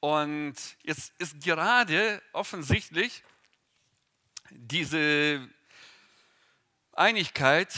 und 0.00 0.54
jetzt 0.84 1.12
ist 1.18 1.40
gerade 1.42 2.22
offensichtlich 2.32 3.24
diese 4.50 5.48
Einigkeit 6.92 7.74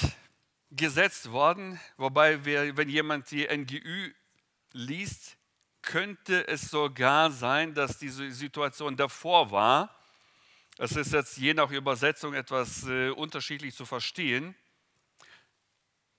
gesetzt 0.71 1.31
worden, 1.31 1.81
wobei 1.97 2.45
wir, 2.45 2.77
wenn 2.77 2.89
jemand 2.89 3.31
die 3.31 3.47
NGÜ 3.47 4.13
liest, 4.73 5.37
könnte 5.83 6.47
es 6.47 6.71
sogar 6.71 7.31
sein, 7.31 7.75
dass 7.75 7.99
diese 7.99 8.31
Situation 8.33 8.97
davor 8.97 9.51
war. 9.51 9.97
Es 10.83 10.93
ist 10.93 11.13
jetzt 11.13 11.37
je 11.37 11.53
nach 11.53 11.71
Übersetzung 11.71 12.33
etwas 12.33 12.87
äh, 12.87 13.11
unterschiedlich 13.11 13.75
zu 13.75 13.85
verstehen, 13.85 14.55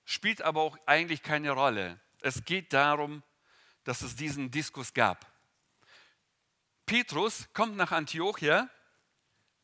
spielt 0.06 0.44
aber 0.44 0.62
auch 0.62 0.78
eigentlich 0.86 1.24
keine 1.24 1.50
Rolle. 1.50 2.00
Es 2.20 2.46
geht 2.46 2.72
darum, 2.72 3.24
dass 3.86 4.04
es 4.04 4.16
diesen 4.16 4.52
Diskus 4.52 4.94
gab. 4.94 5.26
Petrus 6.86 7.50
kommt 7.54 7.76
nach 7.76 7.92
Antiochia 7.92 8.70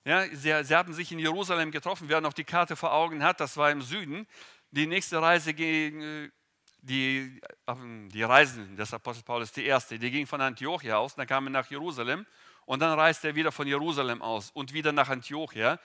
Ja, 0.03 0.25
sie, 0.29 0.63
sie 0.63 0.75
haben 0.75 0.93
sich 0.95 1.11
in 1.11 1.19
Jerusalem 1.19 1.69
getroffen. 1.69 2.09
Wer 2.09 2.19
noch 2.19 2.33
die 2.33 2.43
Karte 2.43 2.75
vor 2.75 2.91
Augen 2.91 3.21
hat, 3.21 3.39
das 3.39 3.55
war 3.55 3.69
im 3.69 3.83
Süden. 3.83 4.25
Die 4.71 4.87
nächste 4.87 5.21
Reise 5.21 5.53
ging, 5.53 6.01
äh, 6.01 6.31
die, 6.79 7.39
die 8.13 8.23
Reisen 8.23 8.75
des 8.75 8.91
Apostels 8.95 9.23
Paulus, 9.23 9.51
die 9.51 9.65
erste, 9.65 9.99
die 9.99 10.09
ging 10.09 10.25
von 10.25 10.41
Antiochia 10.41 10.97
aus, 10.97 11.13
dann 11.13 11.27
kam 11.27 11.45
er 11.45 11.51
nach 11.51 11.69
Jerusalem 11.69 12.25
und 12.67 12.81
dann 12.81 12.99
reiste 12.99 13.29
er 13.29 13.35
wieder 13.35 13.53
von 13.53 13.65
Jerusalem 13.65 14.21
aus 14.21 14.51
und 14.51 14.73
wieder 14.73 14.91
nach 14.91 15.07
Antiochia. 15.07 15.79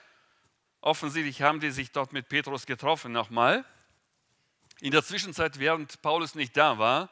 Offensichtlich 0.81 1.41
haben 1.41 1.61
die 1.61 1.71
sich 1.71 1.93
dort 1.93 2.11
mit 2.11 2.27
Petrus 2.27 2.65
getroffen 2.65 3.13
nochmal. 3.13 3.63
In 4.81 4.91
der 4.91 5.01
Zwischenzeit, 5.01 5.59
während 5.59 6.01
Paulus 6.01 6.35
nicht 6.35 6.57
da 6.57 6.77
war, 6.77 7.09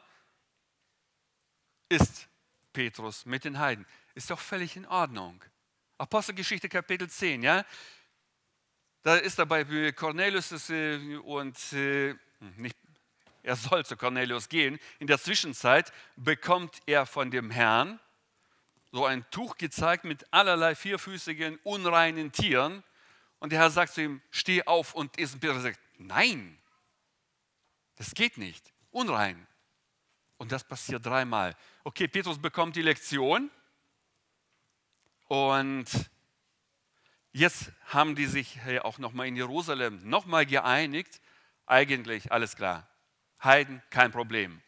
ist 1.88 2.28
Petrus 2.74 3.24
mit 3.24 3.46
den 3.46 3.58
Heiden. 3.58 3.86
Ist 4.14 4.30
doch 4.30 4.38
völlig 4.38 4.76
in 4.76 4.84
Ordnung. 4.84 5.42
Apostelgeschichte 5.96 6.68
Kapitel 6.68 7.08
10, 7.08 7.42
ja. 7.42 7.64
Da 9.02 9.16
ist 9.16 9.38
er 9.38 9.46
bei 9.46 9.92
Cornelius 9.92 10.68
äh, 10.68 11.16
und 11.16 11.56
äh, 11.72 12.14
nicht, 12.56 12.76
er 13.42 13.56
soll 13.56 13.86
zu 13.86 13.96
Cornelius 13.96 14.50
gehen. 14.50 14.78
In 14.98 15.06
der 15.06 15.18
Zwischenzeit 15.18 15.94
bekommt 16.16 16.82
er 16.84 17.06
von 17.06 17.30
dem 17.30 17.50
Herrn 17.50 17.98
so 18.92 19.06
ein 19.06 19.28
Tuch 19.30 19.56
gezeigt 19.56 20.04
mit 20.04 20.32
allerlei 20.32 20.74
vierfüßigen, 20.74 21.58
unreinen 21.64 22.30
Tieren. 22.30 22.84
Und 23.38 23.50
der 23.50 23.60
Herr 23.60 23.70
sagt 23.70 23.94
zu 23.94 24.02
ihm, 24.02 24.22
steh 24.30 24.62
auf 24.64 24.94
und 24.94 25.16
iss. 25.16 25.32
Und 25.32 25.40
Peter 25.40 25.58
sagt, 25.60 25.80
nein, 25.98 26.58
das 27.96 28.14
geht 28.14 28.36
nicht, 28.36 28.72
unrein. 28.90 29.46
Und 30.36 30.52
das 30.52 30.62
passiert 30.62 31.06
dreimal. 31.06 31.56
Okay, 31.84 32.06
Petrus 32.06 32.38
bekommt 32.38 32.76
die 32.76 32.82
Lektion 32.82 33.50
und 35.28 35.86
jetzt 37.32 37.72
haben 37.86 38.14
die 38.14 38.26
sich 38.26 38.60
auch 38.82 38.98
nochmal 38.98 39.28
in 39.28 39.36
Jerusalem 39.36 40.06
nochmal 40.08 40.44
geeinigt. 40.44 41.20
Eigentlich 41.64 42.30
alles 42.30 42.56
klar. 42.56 42.86
Heiden, 43.42 43.82
kein 43.88 44.12
Problem. 44.12 44.60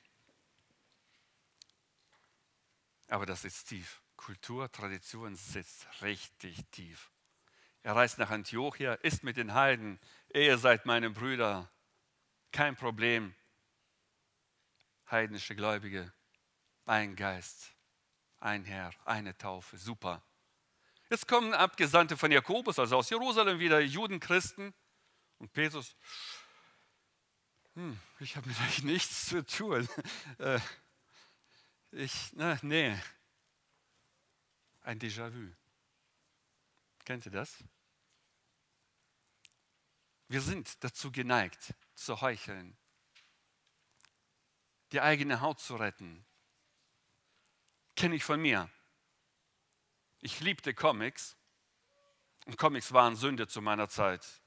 Aber 3.09 3.27
das 3.27 3.45
ist 3.45 3.65
tief. 3.69 4.01
Kultur, 4.25 4.73
Tradition 4.73 5.37
sitzt 5.37 5.87
richtig 6.01 6.65
tief. 6.71 7.11
Er 7.83 7.95
reist 7.95 8.17
nach 8.17 8.31
Antiochia, 8.31 8.95
ist 8.95 9.23
mit 9.23 9.37
den 9.37 9.53
Heiden. 9.53 10.01
Ihr 10.33 10.57
seid 10.57 10.87
meine 10.87 11.11
Brüder. 11.11 11.71
Kein 12.51 12.75
Problem. 12.75 13.35
Heidnische 15.11 15.55
Gläubige, 15.55 16.11
ein 16.87 17.17
Geist, 17.17 17.75
ein 18.39 18.65
Herr, 18.65 18.93
eine 19.05 19.37
Taufe. 19.37 19.77
Super. 19.77 20.23
Jetzt 21.11 21.29
kommen 21.29 21.53
Abgesandte 21.53 22.17
von 22.17 22.33
Jakobus, 22.33 22.79
also 22.79 22.97
aus 22.97 23.11
Jerusalem, 23.11 23.59
wieder 23.59 23.81
Judenchristen. 23.81 24.73
Und 25.37 25.53
Petrus, 25.53 25.95
hm, 27.75 28.01
ich 28.21 28.37
habe 28.37 28.49
mit 28.49 28.59
euch 28.63 28.85
nichts 28.85 29.27
zu 29.27 29.45
tun. 29.45 29.87
Äh, 30.39 30.61
ich, 31.91 32.31
na, 32.33 32.59
nee, 32.63 32.99
ein 34.85 34.99
Déjà-vu. 34.99 35.53
Kennt 37.05 37.27
ihr 37.27 37.33
das? 37.33 37.65
Wir 40.29 40.41
sind 40.41 40.83
dazu 40.83 41.11
geneigt, 41.11 41.75
zu 41.95 42.21
heucheln, 42.21 42.77
die 44.93 45.01
eigene 45.01 45.41
Haut 45.41 45.61
zu 45.61 45.77
retten. 45.77 46.25
Kenne 47.97 48.15
ich 48.15 48.25
von 48.25 48.41
mir. 48.41 48.71
Ich 50.21 50.41
liebte 50.41 50.73
Comics 50.75 51.37
und 52.47 52.57
Comics 52.57 52.93
waren 52.93 53.17
Sünde 53.17 53.47
zu 53.47 53.61
meiner 53.61 53.89
Zeit. 53.89 54.43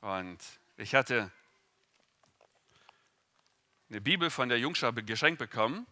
Und 0.00 0.38
ich 0.76 0.94
hatte 0.94 1.32
eine 3.88 4.00
Bibel 4.00 4.30
von 4.30 4.48
der 4.48 4.58
Jungschar 4.58 4.92
geschenkt 4.92 5.38
bekommen 5.38 5.86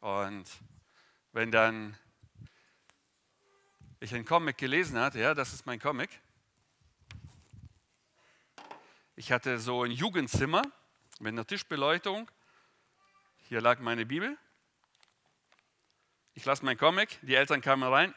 und 0.00 0.44
wenn 1.32 1.50
dann 1.50 1.98
ich 4.00 4.14
einen 4.14 4.24
Comic 4.24 4.58
gelesen 4.58 4.98
hatte, 4.98 5.18
ja, 5.18 5.34
das 5.34 5.52
ist 5.52 5.64
mein 5.66 5.80
Comic. 5.80 6.10
Ich 9.16 9.32
hatte 9.32 9.58
so 9.58 9.82
ein 9.82 9.90
Jugendzimmer 9.90 10.62
mit 11.20 11.32
einer 11.32 11.46
Tischbeleuchtung. 11.46 12.30
Hier 13.48 13.60
lag 13.60 13.78
meine 13.80 14.04
Bibel. 14.06 14.36
Ich 16.34 16.44
lasse 16.44 16.64
meinen 16.64 16.78
Comic, 16.78 17.18
die 17.22 17.34
Eltern 17.34 17.60
kamen 17.60 17.90
rein. 17.90 18.14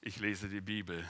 Ich 0.00 0.18
lese 0.18 0.48
die 0.48 0.60
Bibel. 0.60 1.08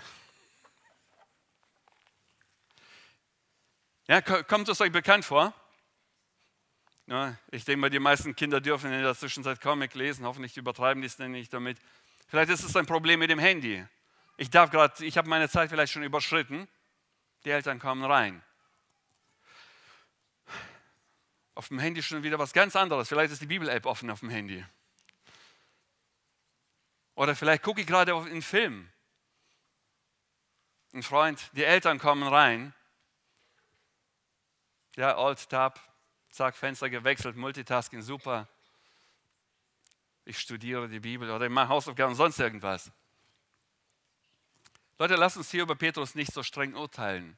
Ja, 4.07 4.21
kommt 4.21 4.69
es 4.69 4.81
euch 4.81 4.93
bekannt 4.93 5.25
vor? 5.25 5.55
Ja, 7.07 7.37
ich 7.51 7.65
denke 7.65 7.81
mal, 7.81 7.91
die 7.91 7.99
meisten 7.99 8.35
Kinder 8.35 8.61
dürfen 8.61 8.91
in 8.91 9.03
der 9.03 9.15
Zwischenzeit 9.15 9.61
Comic 9.61 9.95
lesen. 9.95 10.25
Hoffentlich 10.25 10.57
übertreiben 10.57 11.03
die 11.03 11.07
es 11.07 11.19
nicht 11.19 11.53
damit. 11.53 11.79
Vielleicht 12.29 12.51
ist 12.51 12.65
es 12.65 12.75
ein 12.77 12.87
Problem 12.87 13.21
mit 13.21 13.31
dem 13.31 13.39
Handy. 13.39 13.85
Ich 14.37 14.51
darf 14.51 14.71
gerade, 14.71 15.05
ich 15.05 15.19
habe 15.19 15.29
meine 15.29 15.49
Zeit 15.49 15.69
vielleicht 15.69 15.93
schon 15.93 16.03
überschritten. 16.03 16.67
Die 17.45 17.51
Eltern 17.51 17.79
kommen 17.79 18.05
rein. 18.05 18.43
Auf 21.55 21.69
dem 21.69 21.79
Handy 21.79 22.03
schon 22.03 22.23
wieder 22.23 22.39
was 22.39 22.53
ganz 22.53 22.75
anderes. 22.75 23.09
Vielleicht 23.09 23.33
ist 23.33 23.43
die 23.43 23.47
Bibel-App 23.47 23.85
offen 23.85 24.11
auf 24.11 24.21
dem 24.21 24.31
Handy. 24.31 24.65
Oder 27.15 27.37
vielleicht 27.37 27.63
gucke 27.63 27.83
ich 27.83 27.87
gerade 27.87 28.15
auf 28.15 28.25
einen 28.25 28.43
Film. 28.43 28.91
Ein 30.93 31.03
Freund, 31.03 31.51
die 31.53 31.65
Eltern 31.65 31.99
kommen 31.99 32.27
rein. 32.27 32.73
Ja, 34.97 35.17
Alt-Tab, 35.17 35.81
zack, 36.35 36.57
Fenster 36.57 36.91
gewechselt, 36.91 37.37
Multitasking, 37.37 38.03
super. 38.03 38.49
Ich 40.25 40.39
studiere 40.39 40.89
die 40.89 40.99
Bibel 40.99 41.31
oder 41.31 41.47
ich 41.47 41.53
mache 41.53 41.69
Hausaufgaben 41.69 42.15
sonst 42.15 42.41
irgendwas. 42.41 42.91
Leute, 44.99 45.15
lasst 45.15 45.37
uns 45.37 45.51
hier 45.51 45.63
über 45.63 45.77
Petrus 45.77 46.15
nicht 46.15 46.33
so 46.33 46.43
streng 46.43 46.75
urteilen. 46.75 47.37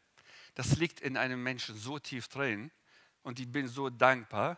Das 0.54 0.76
liegt 0.76 1.00
in 1.00 1.18
einem 1.18 1.42
Menschen 1.42 1.76
so 1.76 1.98
tief 1.98 2.28
drin 2.28 2.70
und 3.22 3.38
ich 3.38 3.50
bin 3.50 3.68
so 3.68 3.90
dankbar, 3.90 4.56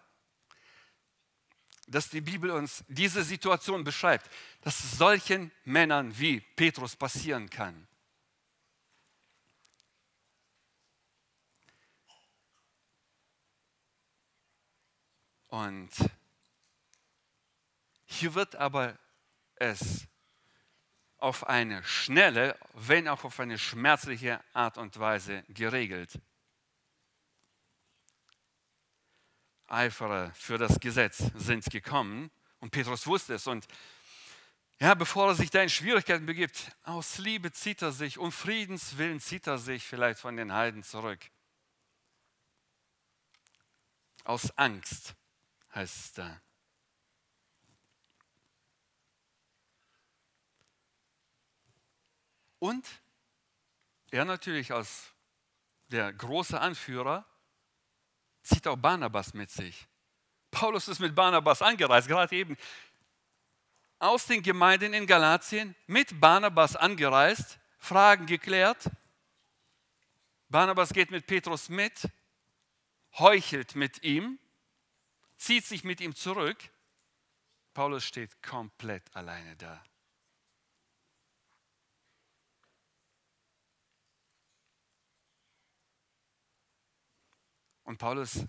dass 1.89 2.09
die 2.09 2.21
Bibel 2.21 2.51
uns 2.51 2.85
diese 2.87 3.25
Situation 3.25 3.83
beschreibt, 3.83 4.31
dass 4.61 4.99
solchen 4.99 5.51
Männern 5.65 6.17
wie 6.17 6.41
Petrus 6.41 6.95
passieren 6.95 7.51
kann. 7.51 7.88
Und 15.49 15.91
hier 18.05 18.35
wird 18.35 18.57
aber 18.57 18.99
es 19.57 20.07
auf 21.19 21.47
eine 21.47 21.83
schnelle, 21.83 22.59
wenn 22.75 23.09
auch 23.09 23.25
auf 23.25 23.41
eine 23.41 23.59
schmerzliche 23.59 24.41
Art 24.53 24.79
und 24.79 24.99
Weise 24.99 25.45
geregelt. 25.49 26.21
Eiferer 29.67 30.33
für 30.35 30.57
das 30.57 30.81
Gesetz 30.81 31.31
sind 31.35 31.65
gekommen 31.67 32.31
und 32.61 32.71
Petrus 32.71 33.07
wusste 33.07 33.35
es. 33.35 33.47
Und 33.47 33.67
ja, 34.81 34.95
bevor 34.95 35.29
er 35.29 35.35
sich 35.35 35.51
da 35.51 35.63
in 35.63 35.69
Schwierigkeiten 35.69 36.25
begibt, 36.25 36.71
aus 36.85 37.19
Liebe 37.19 37.53
zieht 37.53 37.83
er 37.83 37.93
sich, 37.93 38.17
um 38.17 38.33
Friedens 38.33 38.97
willen 38.97 39.21
zieht 39.21 39.47
er 39.47 39.59
sich 39.59 39.85
vielleicht 39.85 40.21
von 40.21 40.37
den 40.37 40.53
Heiden 40.53 40.83
zurück. 40.83 41.19
Aus 44.25 44.57
Angst 44.57 45.15
heißt 45.75 45.97
es 45.97 46.13
da. 46.13 46.41
Und 52.59 52.87
er 54.11 54.25
natürlich 54.25 54.73
als 54.73 55.13
der 55.91 56.13
große 56.13 56.61
Anführer 56.61 57.25
zieht 58.43 58.67
auch 58.67 58.77
Barnabas 58.77 59.35
mit 59.35 59.51
sich. 59.51 59.87
Paulus 60.51 60.89
ist 60.89 60.99
mit 60.99 61.15
Barnabas 61.15 61.63
angereist, 61.63 62.09
gerade 62.09 62.35
eben 62.35 62.57
aus 63.99 64.27
den 64.27 64.43
Gemeinden 64.43 64.95
in 64.95 65.07
Galatien 65.07 65.75
mit 65.87 66.21
Barnabas 66.21 66.77
angereist, 66.77 67.59
Fragen 67.79 68.27
geklärt. 68.27 68.91
Barnabas 70.49 70.93
geht 70.93 71.11
mit 71.11 71.27
Petrus 71.27 71.69
mit, 71.69 72.09
heuchelt 73.19 73.75
mit 73.75 74.03
ihm, 74.03 74.39
zieht 75.39 75.65
sich 75.65 75.85
mit 75.85 76.01
ihm 76.01 76.15
zurück. 76.15 76.59
Paulus 77.73 78.05
steht 78.05 78.43
komplett 78.43 79.15
alleine 79.17 79.57
da. 79.57 79.83
Und 87.85 87.97
Paulus 87.97 88.45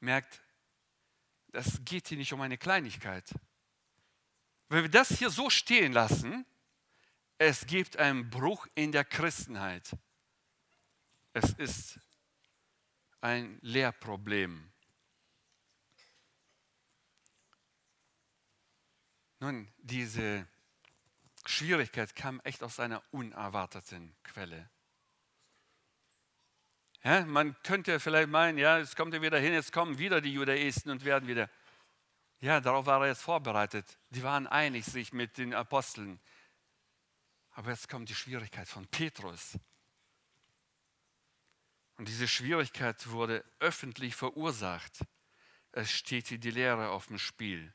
merkt, 0.00 0.42
das 1.52 1.84
geht 1.84 2.08
hier 2.08 2.18
nicht 2.18 2.32
um 2.32 2.40
eine 2.40 2.58
Kleinigkeit. 2.58 3.32
Wenn 4.68 4.82
wir 4.82 4.90
das 4.90 5.10
hier 5.10 5.30
so 5.30 5.48
stehen 5.48 5.92
lassen, 5.92 6.44
Es 7.38 7.66
gibt 7.66 7.96
einen 7.96 8.30
Bruch 8.30 8.66
in 8.74 8.92
der 8.92 9.04
Christenheit. 9.04 9.96
Es 11.32 11.50
ist 11.54 11.98
ein 13.20 13.58
Lehrproblem. 13.60 14.70
Nun, 19.44 19.70
diese 19.76 20.48
Schwierigkeit 21.44 22.16
kam 22.16 22.40
echt 22.44 22.62
aus 22.62 22.80
einer 22.80 23.02
unerwarteten 23.10 24.16
Quelle. 24.22 24.70
Ja, 27.02 27.26
man 27.26 27.54
könnte 27.62 28.00
vielleicht 28.00 28.30
meinen, 28.30 28.56
ja, 28.56 28.78
jetzt 28.78 28.96
kommt 28.96 29.12
er 29.12 29.20
wieder 29.20 29.38
hin, 29.38 29.52
jetzt 29.52 29.70
kommen 29.70 29.98
wieder 29.98 30.22
die 30.22 30.32
Judaisten 30.32 30.90
und 30.90 31.04
werden 31.04 31.28
wieder. 31.28 31.50
Ja, 32.40 32.58
darauf 32.58 32.86
war 32.86 33.02
er 33.02 33.08
jetzt 33.08 33.20
vorbereitet. 33.20 33.98
Die 34.08 34.22
waren 34.22 34.46
einig 34.46 34.86
sich 34.86 35.12
mit 35.12 35.36
den 35.36 35.52
Aposteln. 35.52 36.20
Aber 37.50 37.68
jetzt 37.68 37.90
kommt 37.90 38.08
die 38.08 38.14
Schwierigkeit 38.14 38.66
von 38.66 38.86
Petrus. 38.86 39.58
Und 41.98 42.08
diese 42.08 42.28
Schwierigkeit 42.28 43.10
wurde 43.10 43.44
öffentlich 43.58 44.16
verursacht. 44.16 45.04
Es 45.72 45.92
steht 45.92 46.30
die 46.30 46.50
Lehre 46.50 46.88
auf 46.88 47.08
dem 47.08 47.18
Spiel. 47.18 47.74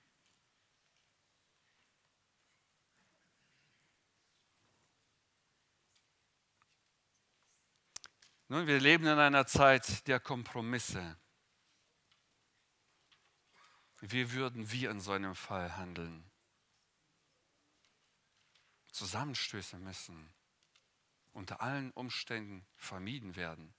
Nun, 8.51 8.65
wir 8.65 8.79
leben 8.79 9.05
in 9.05 9.19
einer 9.19 9.45
Zeit 9.45 10.07
der 10.07 10.19
Kompromisse. 10.19 11.15
Wie 14.01 14.31
würden 14.31 14.71
wir 14.71 14.89
in 14.89 14.99
so 14.99 15.12
einem 15.12 15.35
Fall 15.35 15.77
handeln? 15.77 16.27
Zusammenstöße 18.91 19.77
müssen 19.77 20.33
unter 21.31 21.62
allen 21.62 21.91
Umständen 21.91 22.65
vermieden 22.75 23.35
werden. 23.35 23.71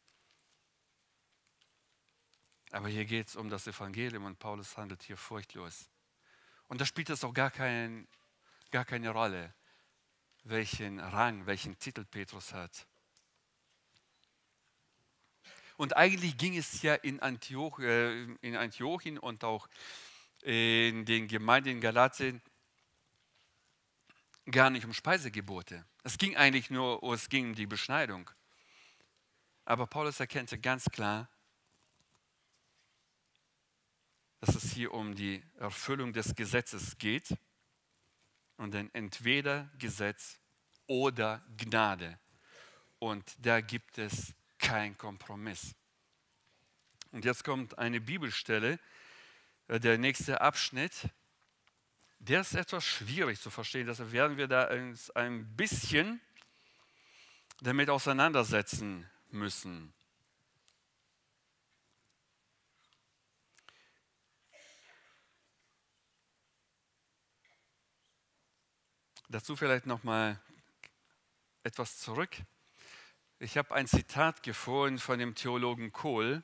Aber 2.70 2.88
hier 2.88 3.06
geht 3.06 3.26
es 3.26 3.35
um 3.35 3.50
das 3.50 3.66
Evangelium 3.66 4.24
und 4.24 4.38
Paulus 4.38 4.76
handelt 4.76 5.02
hier 5.02 5.16
furchtlos. 5.16 5.90
Und 6.68 6.80
da 6.80 6.87
spielt 6.87 7.11
es 7.11 7.24
auch 7.24 7.35
gar, 7.35 7.50
kein, 7.50 8.06
gar 8.70 8.85
keine 8.85 9.11
Rolle, 9.11 9.52
welchen 10.44 11.00
Rang, 11.00 11.46
welchen 11.46 11.76
Titel 11.76 12.04
Petrus 12.04 12.52
hat. 12.52 12.87
Und 15.81 15.97
eigentlich 15.97 16.37
ging 16.37 16.59
es 16.59 16.83
ja 16.83 16.95
in, 16.95 17.21
Antioch, 17.21 17.79
äh, 17.79 18.25
in 18.43 18.55
Antiochien 18.55 19.16
und 19.16 19.45
auch 19.45 19.66
in 20.43 21.07
den 21.07 21.27
Gemeinden 21.27 21.71
in 21.71 21.81
Galatien 21.81 22.43
gar 24.51 24.69
nicht 24.69 24.85
um 24.85 24.93
Speisegebote. 24.93 25.87
Es 26.03 26.19
ging 26.19 26.37
eigentlich 26.37 26.69
nur, 26.69 27.03
es 27.14 27.31
ging 27.31 27.47
um 27.47 27.55
die 27.55 27.64
Beschneidung. 27.64 28.31
Aber 29.64 29.87
Paulus 29.87 30.21
erkannte 30.21 30.59
ganz 30.59 30.85
klar, 30.85 31.31
dass 34.40 34.55
es 34.57 34.75
hier 34.75 34.93
um 34.93 35.14
die 35.14 35.43
Erfüllung 35.57 36.12
des 36.12 36.35
Gesetzes 36.35 36.99
geht 36.99 37.35
und 38.59 38.75
dann 38.75 38.90
entweder 38.93 39.71
Gesetz 39.79 40.38
oder 40.87 41.43
Gnade. 41.57 42.21
Und 42.99 43.35
da 43.38 43.62
gibt 43.62 43.97
es 43.97 44.35
kein 44.61 44.96
Kompromiss. 44.96 45.75
Und 47.12 47.25
jetzt 47.25 47.44
kommt 47.44 47.79
eine 47.79 48.01
Bibelstelle, 48.01 48.79
äh, 49.68 49.81
der 49.81 49.99
nächste 49.99 50.40
Abschnitt. 50.40 51.09
Der 52.18 52.42
ist 52.42 52.55
etwas 52.55 52.85
schwierig 52.85 53.40
zu 53.40 53.51
verstehen, 53.51 53.87
deshalb 53.87 54.12
werden 54.12 54.37
wir 54.37 54.46
da 54.46 54.68
uns 54.70 55.11
ein 55.11 55.57
bisschen 55.57 56.20
damit 57.62 57.88
auseinandersetzen 57.90 59.09
müssen. 59.31 59.92
Dazu 69.29 69.55
vielleicht 69.55 69.87
noch 69.87 70.03
mal 70.03 70.40
etwas 71.62 71.99
zurück. 71.99 72.37
Ich 73.42 73.57
habe 73.57 73.74
ein 73.74 73.87
Zitat 73.87 74.42
gefunden 74.42 74.98
von 74.98 75.18
dem 75.18 75.35
Theologen 75.35 75.92
Kohl. 75.92 76.42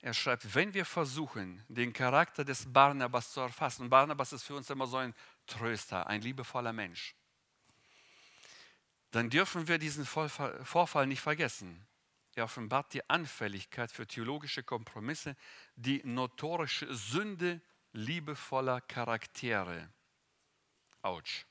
Er 0.00 0.12
schreibt, 0.14 0.52
wenn 0.56 0.74
wir 0.74 0.84
versuchen, 0.84 1.64
den 1.68 1.92
Charakter 1.92 2.44
des 2.44 2.72
Barnabas 2.72 3.30
zu 3.30 3.38
erfassen, 3.38 3.88
Barnabas 3.88 4.32
ist 4.32 4.42
für 4.42 4.56
uns 4.56 4.68
immer 4.68 4.88
so 4.88 4.96
ein 4.96 5.14
Tröster, 5.46 6.08
ein 6.08 6.22
liebevoller 6.22 6.72
Mensch, 6.72 7.14
dann 9.12 9.30
dürfen 9.30 9.68
wir 9.68 9.78
diesen 9.78 10.04
Vorfall 10.04 11.06
nicht 11.06 11.20
vergessen. 11.20 11.86
Er 12.34 12.44
offenbart 12.44 12.92
die 12.92 13.08
Anfälligkeit 13.08 13.92
für 13.92 14.08
theologische 14.08 14.64
Kompromisse, 14.64 15.36
die 15.76 16.02
notorische 16.04 16.92
Sünde 16.92 17.60
liebevoller 17.92 18.80
Charaktere. 18.80 19.88
Autsch. 21.02 21.46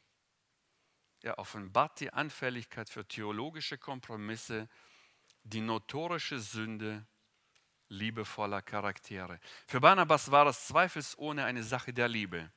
Er 1.22 1.38
offenbart 1.38 2.00
die 2.00 2.14
Anfälligkeit 2.14 2.90
für 2.90 3.08
theologische 3.08 3.78
Kompromisse, 3.78 4.70
die 5.44 5.62
notorische 5.62 6.40
Sünde 6.40 7.06
liebevoller 7.90 8.62
Charaktere. 8.62 9.40
Für 9.68 9.82
Barnabas 9.82 10.32
war 10.32 10.48
es 10.48 10.68
zweifelsohne 10.68 11.44
eine 11.44 11.64
Sache 11.64 11.94
der 11.94 12.08
Liebe. 12.08 12.52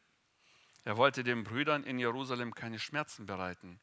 Er 0.84 0.96
wollte 0.96 1.24
den 1.24 1.44
Brüdern 1.44 1.84
in 1.84 1.98
Jerusalem 1.98 2.54
keine 2.54 2.78
Schmerzen 2.78 3.26
bereiten. 3.26 3.80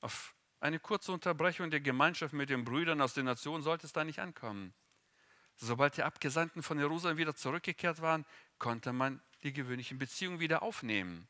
Auf 0.00 0.34
eine 0.60 0.78
kurze 0.78 1.12
Unterbrechung 1.12 1.70
der 1.70 1.80
Gemeinschaft 1.80 2.34
mit 2.34 2.50
den 2.50 2.64
Brüdern 2.64 3.00
aus 3.00 3.14
den 3.14 3.24
Nationen 3.24 3.62
sollte 3.62 3.86
es 3.86 3.92
da 3.92 4.04
nicht 4.04 4.20
ankommen. 4.20 4.74
Sobald 5.56 5.96
die 5.96 6.02
Abgesandten 6.02 6.62
von 6.62 6.78
Jerusalem 6.78 7.18
wieder 7.18 7.34
zurückgekehrt 7.34 8.00
waren, 8.00 8.24
konnte 8.58 8.92
man 8.92 9.22
die 9.42 9.52
gewöhnlichen 9.52 9.98
Beziehungen 9.98 10.40
wieder 10.40 10.62
aufnehmen. 10.62 11.28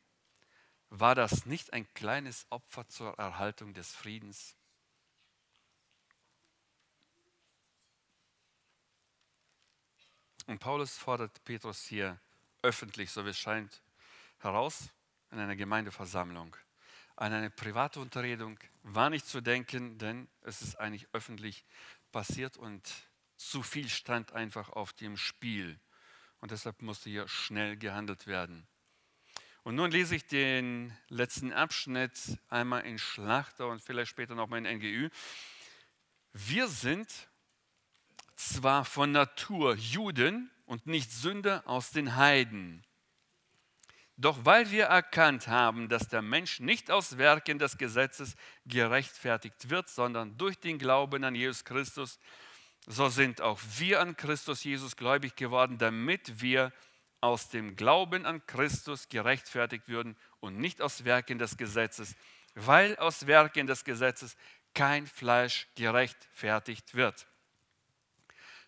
War 0.90 1.14
das 1.14 1.46
nicht 1.46 1.72
ein 1.72 1.86
kleines 1.94 2.46
Opfer 2.50 2.86
zur 2.88 3.16
Erhaltung 3.16 3.72
des 3.74 3.92
Friedens? 3.94 4.56
Und 10.48 10.58
Paulus 10.58 10.98
fordert 10.98 11.44
Petrus 11.44 11.84
hier 11.84 12.18
öffentlich, 12.62 13.12
so 13.12 13.24
wie 13.24 13.30
es 13.30 13.38
scheint, 13.38 13.80
heraus 14.40 14.90
in 15.30 15.38
einer 15.38 15.54
Gemeindeversammlung. 15.54 16.56
An 17.14 17.32
eine 17.32 17.50
private 17.50 18.00
Unterredung 18.00 18.58
war 18.82 19.10
nicht 19.10 19.26
zu 19.26 19.40
denken, 19.40 19.96
denn 19.98 20.26
es 20.40 20.60
ist 20.60 20.74
eigentlich 20.74 21.06
öffentlich 21.12 21.64
passiert 22.10 22.56
und 22.56 22.82
zu 23.36 23.62
viel 23.62 23.88
stand 23.88 24.32
einfach 24.32 24.70
auf 24.70 24.92
dem 24.92 25.16
Spiel. 25.16 25.78
Und 26.40 26.50
deshalb 26.50 26.82
musste 26.82 27.10
hier 27.10 27.28
schnell 27.28 27.76
gehandelt 27.76 28.26
werden. 28.26 28.66
Und 29.62 29.74
nun 29.74 29.90
lese 29.90 30.16
ich 30.16 30.26
den 30.26 30.96
letzten 31.08 31.52
Abschnitt 31.52 32.38
einmal 32.48 32.86
in 32.86 32.98
Schlachter 32.98 33.68
und 33.68 33.82
vielleicht 33.82 34.10
später 34.10 34.34
nochmal 34.34 34.64
in 34.64 34.78
NGÜ. 34.78 35.10
Wir 36.32 36.66
sind 36.68 37.08
zwar 38.36 38.84
von 38.84 39.12
Natur 39.12 39.74
Juden 39.74 40.50
und 40.64 40.86
nicht 40.86 41.12
Sünder 41.12 41.62
aus 41.66 41.90
den 41.90 42.16
Heiden. 42.16 42.84
Doch 44.16 44.44
weil 44.44 44.70
wir 44.70 44.84
erkannt 44.84 45.48
haben, 45.48 45.88
dass 45.88 46.08
der 46.08 46.22
Mensch 46.22 46.60
nicht 46.60 46.90
aus 46.90 47.18
Werken 47.18 47.58
des 47.58 47.78
Gesetzes 47.78 48.36
gerechtfertigt 48.66 49.70
wird, 49.70 49.88
sondern 49.88 50.36
durch 50.36 50.58
den 50.58 50.78
Glauben 50.78 51.24
an 51.24 51.34
Jesus 51.34 51.64
Christus, 51.64 52.18
so 52.86 53.08
sind 53.08 53.40
auch 53.40 53.60
wir 53.78 54.00
an 54.00 54.16
Christus 54.16 54.64
Jesus 54.64 54.96
gläubig 54.96 55.36
geworden, 55.36 55.78
damit 55.78 56.40
wir 56.40 56.72
aus 57.20 57.48
dem 57.48 57.76
Glauben 57.76 58.26
an 58.26 58.44
Christus 58.46 59.08
gerechtfertigt 59.08 59.88
würden 59.88 60.16
und 60.40 60.58
nicht 60.58 60.80
aus 60.80 61.04
Werken 61.04 61.38
des 61.38 61.56
Gesetzes, 61.56 62.14
weil 62.54 62.96
aus 62.96 63.26
Werken 63.26 63.66
des 63.66 63.84
Gesetzes 63.84 64.36
kein 64.74 65.06
Fleisch 65.06 65.68
gerechtfertigt 65.74 66.94
wird. 66.94 67.26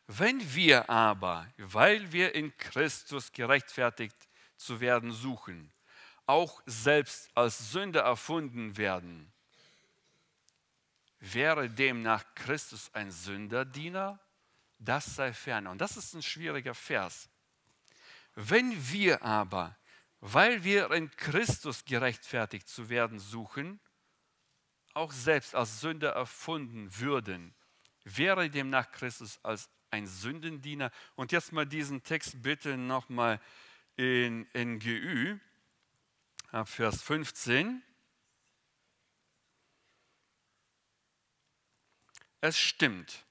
Wenn 0.07 0.55
wir 0.55 0.91
aber, 0.91 1.47
weil 1.57 2.13
wir 2.13 2.35
in 2.35 2.57
Christus 2.57 3.33
gerechtfertigt 3.33 4.17
zu 4.57 4.81
werden 4.81 5.13
suchen, 5.13 5.73
auch 6.27 6.63
selbst 6.67 7.31
als 7.35 7.73
Sünder 7.73 8.03
erfunden 8.03 8.77
werden, 8.77 9.33
wäre 11.21 11.71
demnach 11.71 12.25
Christus 12.35 12.93
ein 12.95 13.11
Sünderdiener? 13.11 14.19
Das 14.79 15.15
sei 15.15 15.33
fern. 15.33 15.69
Und 15.69 15.81
das 15.81 15.97
ist 15.97 16.15
ein 16.15 16.23
schwieriger 16.23 16.75
Vers. 16.75 17.29
Wenn 18.35 18.91
wir 18.91 19.23
aber, 19.23 19.77
weil 20.21 20.65
wir 20.65 20.91
in 20.93 21.11
Christus 21.17 21.85
gerechtfertigt 21.85 22.69
zu 22.69 22.89
werden 22.89 23.19
suchen, 23.19 23.81
auch 24.95 25.13
selbst 25.13 25.55
als 25.55 25.81
Sünder 25.81 26.11
erfunden 26.11 26.99
würden, 26.99 27.55
wäre 28.05 28.51
demnach 28.51 28.91
Christus 28.93 29.39
als 29.43 29.69
ein 29.91 30.07
Sündendiener. 30.07 30.91
Und 31.15 31.33
jetzt 31.33 31.53
mal 31.53 31.67
diesen 31.67 32.03
Text 32.03 32.43
bitte 32.43 32.77
nochmal 32.77 33.41
in 33.97 34.49
NGÜ, 34.55 35.39
ab 36.51 36.69
Vers 36.69 37.03
15. 37.03 37.83
Es 42.41 42.59
stimmt, 42.59 43.25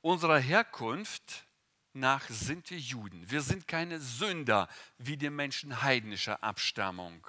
unsere 0.00 0.38
Herkunft 0.38 1.46
nach 1.92 2.28
sind 2.28 2.70
wir 2.70 2.78
Juden. 2.78 3.30
Wir 3.30 3.42
sind 3.42 3.66
keine 3.66 4.00
Sünder 4.00 4.68
wie 4.98 5.16
die 5.16 5.30
Menschen 5.30 5.82
heidnischer 5.82 6.42
Abstammung. 6.42 7.26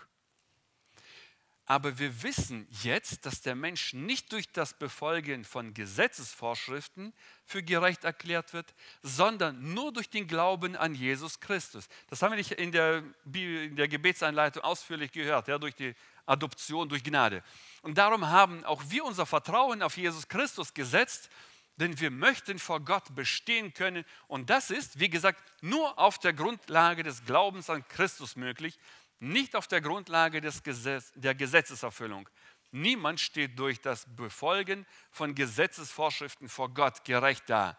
Aber 1.71 1.97
wir 1.99 2.23
wissen 2.23 2.67
jetzt, 2.83 3.25
dass 3.25 3.39
der 3.39 3.55
Mensch 3.55 3.93
nicht 3.93 4.33
durch 4.33 4.51
das 4.51 4.73
Befolgen 4.73 5.45
von 5.45 5.73
Gesetzesvorschriften 5.73 7.13
für 7.45 7.63
gerecht 7.63 8.03
erklärt 8.03 8.51
wird, 8.51 8.73
sondern 9.03 9.73
nur 9.73 9.93
durch 9.93 10.09
den 10.09 10.27
Glauben 10.27 10.75
an 10.75 10.95
Jesus 10.95 11.39
Christus. 11.39 11.87
Das 12.07 12.21
haben 12.21 12.31
wir 12.31 12.37
nicht 12.37 12.51
in 12.51 12.73
der, 12.73 13.03
in 13.33 13.77
der 13.77 13.87
Gebetseinleitung 13.87 14.63
ausführlich 14.63 15.13
gehört, 15.13 15.47
ja, 15.47 15.57
durch 15.57 15.75
die 15.75 15.95
Adoption, 16.25 16.89
durch 16.89 17.05
Gnade. 17.05 17.41
Und 17.83 17.97
darum 17.97 18.27
haben 18.27 18.65
auch 18.65 18.83
wir 18.89 19.05
unser 19.05 19.25
Vertrauen 19.25 19.81
auf 19.81 19.95
Jesus 19.95 20.27
Christus 20.27 20.73
gesetzt, 20.73 21.29
denn 21.77 21.99
wir 21.99 22.11
möchten 22.11 22.59
vor 22.59 22.79
Gott 22.79 23.15
bestehen 23.15 23.73
können. 23.73 24.05
Und 24.27 24.49
das 24.49 24.69
ist, 24.69 24.99
wie 24.99 25.09
gesagt, 25.09 25.41
nur 25.61 25.97
auf 25.97 26.19
der 26.19 26.33
Grundlage 26.33 27.03
des 27.03 27.25
Glaubens 27.25 27.69
an 27.69 27.87
Christus 27.87 28.35
möglich 28.35 28.77
nicht 29.21 29.55
auf 29.55 29.67
der 29.67 29.81
Grundlage 29.81 30.41
des 30.41 30.63
Gesetz, 30.63 31.11
der 31.15 31.35
Gesetzeserfüllung. 31.35 32.27
Niemand 32.71 33.19
steht 33.19 33.57
durch 33.59 33.79
das 33.79 34.07
Befolgen 34.15 34.85
von 35.11 35.35
Gesetzesvorschriften 35.35 36.49
vor 36.49 36.73
Gott 36.73 37.05
gerecht 37.05 37.43
da. 37.47 37.77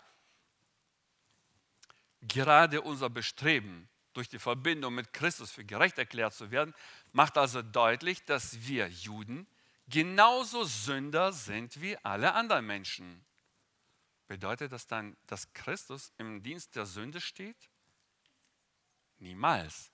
Gerade 2.21 2.81
unser 2.81 3.11
Bestreben, 3.11 3.89
durch 4.13 4.29
die 4.29 4.39
Verbindung 4.39 4.95
mit 4.95 5.13
Christus 5.13 5.51
für 5.51 5.65
gerecht 5.65 5.99
erklärt 5.99 6.35
zu 6.35 6.51
werden, 6.51 6.75
macht 7.13 7.37
also 7.37 7.63
deutlich, 7.63 8.25
dass 8.25 8.67
wir 8.67 8.87
Juden 8.89 9.49
genauso 9.89 10.65
Sünder 10.65 11.33
sind 11.33 11.81
wie 11.81 11.97
alle 12.05 12.35
anderen 12.35 12.67
Menschen. 12.67 13.25
Bedeutet 14.33 14.73
das 14.73 14.87
dann, 14.87 15.15
dass 15.27 15.53
Christus 15.53 16.11
im 16.17 16.43
Dienst 16.43 16.75
der 16.75 16.87
Sünde 16.87 17.21
steht? 17.21 17.69
Niemals. 19.19 19.93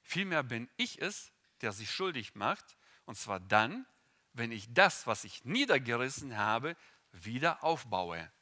Vielmehr 0.00 0.42
bin 0.42 0.70
ich 0.78 1.02
es, 1.02 1.32
der 1.60 1.72
sich 1.72 1.90
schuldig 1.90 2.34
macht, 2.34 2.78
und 3.04 3.18
zwar 3.18 3.38
dann, 3.38 3.84
wenn 4.32 4.52
ich 4.52 4.72
das, 4.72 5.06
was 5.06 5.24
ich 5.24 5.44
niedergerissen 5.44 6.38
habe, 6.38 6.78
wieder 7.12 7.62
aufbaue. 7.62 8.32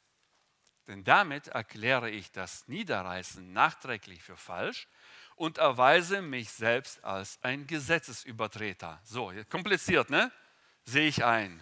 Denn 0.87 1.03
damit 1.03 1.49
erkläre 1.49 2.09
ich 2.09 2.31
das 2.31 2.65
Niederreißen 2.69 3.51
nachträglich 3.51 4.23
für 4.23 4.37
falsch 4.37 4.87
und 5.35 5.57
erweise 5.57 6.21
mich 6.21 6.51
selbst 6.51 7.03
als 7.03 7.37
ein 7.43 7.67
Gesetzesübertreter. 7.67 9.01
So, 9.03 9.33
kompliziert, 9.49 10.09
ne? 10.09 10.31
Sehe 10.85 11.09
ich 11.09 11.25
ein. 11.25 11.61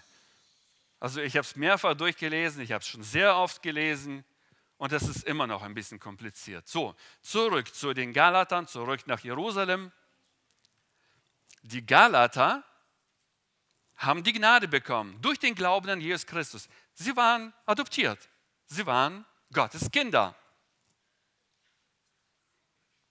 Also 1.04 1.20
ich 1.20 1.36
habe 1.36 1.46
es 1.46 1.58
mehrfach 1.58 1.96
durchgelesen, 1.96 2.62
ich 2.62 2.72
habe 2.72 2.82
es 2.82 2.88
schon 2.88 3.04
sehr 3.04 3.36
oft 3.36 3.62
gelesen 3.62 4.24
und 4.78 4.94
das 4.94 5.04
ist 5.04 5.26
immer 5.26 5.48
noch 5.48 5.62
ein 5.62 5.74
bisschen 5.74 6.00
kompliziert. 6.00 6.66
So, 6.66 6.96
zurück 7.22 7.76
zu 7.76 7.94
den 7.94 8.14
Galatern, 8.14 8.68
zurück 8.68 9.06
nach 9.06 9.20
Jerusalem. 9.20 9.92
Die 11.62 11.86
Galater 11.86 12.64
haben 13.98 14.24
die 14.24 14.32
Gnade 14.32 14.70
bekommen 14.70 15.22
durch 15.22 15.38
den 15.38 15.56
Glauben 15.56 15.90
an 15.90 16.00
Jesus 16.00 16.26
Christus. 16.26 16.70
Sie 16.94 17.14
waren 17.18 17.54
adoptiert. 17.66 18.30
Sie 18.68 18.86
waren 18.86 19.26
Gottes 19.52 19.92
Kinder. 19.92 20.34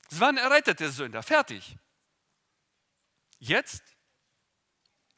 Sie 0.08 0.18
waren 0.18 0.38
errettete 0.38 0.90
Sünder. 0.90 1.22
Fertig. 1.22 1.76
Jetzt, 3.38 3.82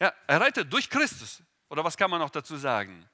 ja, 0.00 0.12
errettet 0.26 0.72
durch 0.72 0.90
Christus. 0.90 1.40
Oder 1.68 1.84
was 1.84 1.96
kann 1.96 2.10
man 2.10 2.20
noch 2.20 2.30
dazu 2.30 2.56
sagen? 2.56 3.08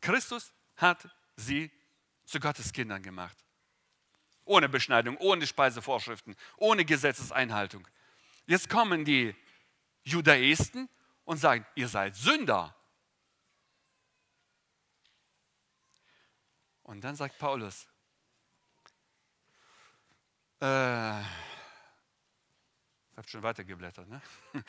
Christus 0.00 0.52
hat 0.76 1.08
sie 1.36 1.70
zu 2.24 2.40
Gottes 2.40 2.72
Kindern 2.72 3.02
gemacht. 3.02 3.36
Ohne 4.44 4.68
Beschneidung, 4.68 5.16
ohne 5.18 5.46
Speisevorschriften, 5.46 6.36
ohne 6.56 6.84
Gesetzeseinhaltung. 6.84 7.86
Jetzt 8.46 8.68
kommen 8.68 9.04
die 9.04 9.34
Judaisten 10.04 10.88
und 11.24 11.38
sagen, 11.38 11.66
ihr 11.74 11.88
seid 11.88 12.14
Sünder. 12.14 12.74
Und 16.84 17.00
dann 17.02 17.16
sagt 17.16 17.36
Paulus, 17.38 17.88
äh, 20.60 21.20
ich 21.20 21.26
habe 23.16 23.28
schon 23.28 23.42
weitergeblättert, 23.42 24.08
ne? 24.08 24.22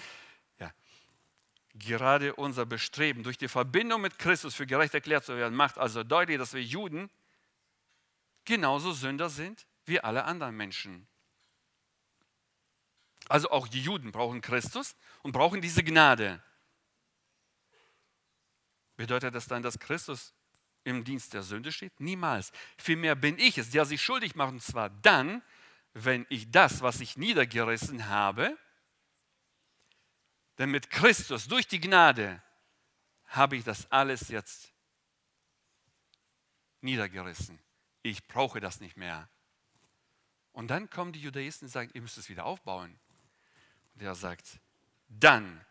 Gerade 1.79 2.35
unser 2.35 2.65
Bestreben, 2.65 3.23
durch 3.23 3.37
die 3.37 3.47
Verbindung 3.47 4.01
mit 4.01 4.17
Christus 4.17 4.55
für 4.55 4.65
gerecht 4.65 4.93
erklärt 4.93 5.25
zu 5.25 5.35
werden, 5.35 5.55
macht 5.55 5.77
also 5.77 6.03
deutlich, 6.03 6.37
dass 6.37 6.53
wir 6.53 6.63
Juden 6.63 7.09
genauso 8.45 8.93
Sünder 8.93 9.29
sind 9.29 9.67
wie 9.85 9.99
alle 9.99 10.25
anderen 10.25 10.55
Menschen. 10.55 11.07
Also 13.29 13.49
auch 13.51 13.67
die 13.67 13.81
Juden 13.81 14.11
brauchen 14.11 14.41
Christus 14.41 14.95
und 15.21 15.33
brauchen 15.33 15.61
diese 15.61 15.83
Gnade. 15.83 16.41
Bedeutet 18.95 19.35
das 19.35 19.47
dann, 19.47 19.61
dass 19.61 19.77
Christus 19.77 20.33
im 20.83 21.03
Dienst 21.03 21.33
der 21.33 21.43
Sünde 21.43 21.71
steht? 21.71 21.99
Niemals. 21.99 22.51
Vielmehr 22.77 23.15
bin 23.15 23.37
ich 23.37 23.57
es, 23.57 23.69
der 23.69 23.85
sich 23.85 24.01
schuldig 24.01 24.35
macht, 24.35 24.53
und 24.53 24.63
zwar 24.63 24.89
dann, 24.89 25.43
wenn 25.93 26.25
ich 26.29 26.49
das, 26.49 26.81
was 26.81 27.01
ich 27.01 27.17
niedergerissen 27.17 28.07
habe, 28.07 28.57
denn 30.58 30.72
mit 30.72 30.89
Christus 30.89 31.48
durch 31.48 31.67
die 31.67 31.80
Gnade 31.80 32.41
habe 33.26 33.56
ich 33.56 33.63
das 33.63 33.91
alles 33.91 34.30
jetzt 34.30 34.74
niedergerissen. 36.82 37.60
Ich 38.02 38.28
brauche 38.28 38.60
das 38.60 38.80
nicht 38.80 38.98
mehr. 38.98 39.30
Und 40.54 40.70
dann 40.70 40.89
kommen 40.89 41.13
die 41.13 41.22
Judaisten 41.22 41.67
und 41.67 41.72
sagen, 41.72 41.91
ihr 41.93 42.02
müsst 42.02 42.17
es 42.17 42.30
wieder 42.30 42.46
aufbauen. 42.46 42.98
Und 43.93 44.02
er 44.02 44.15
sagt, 44.15 44.60
dann 45.08 45.63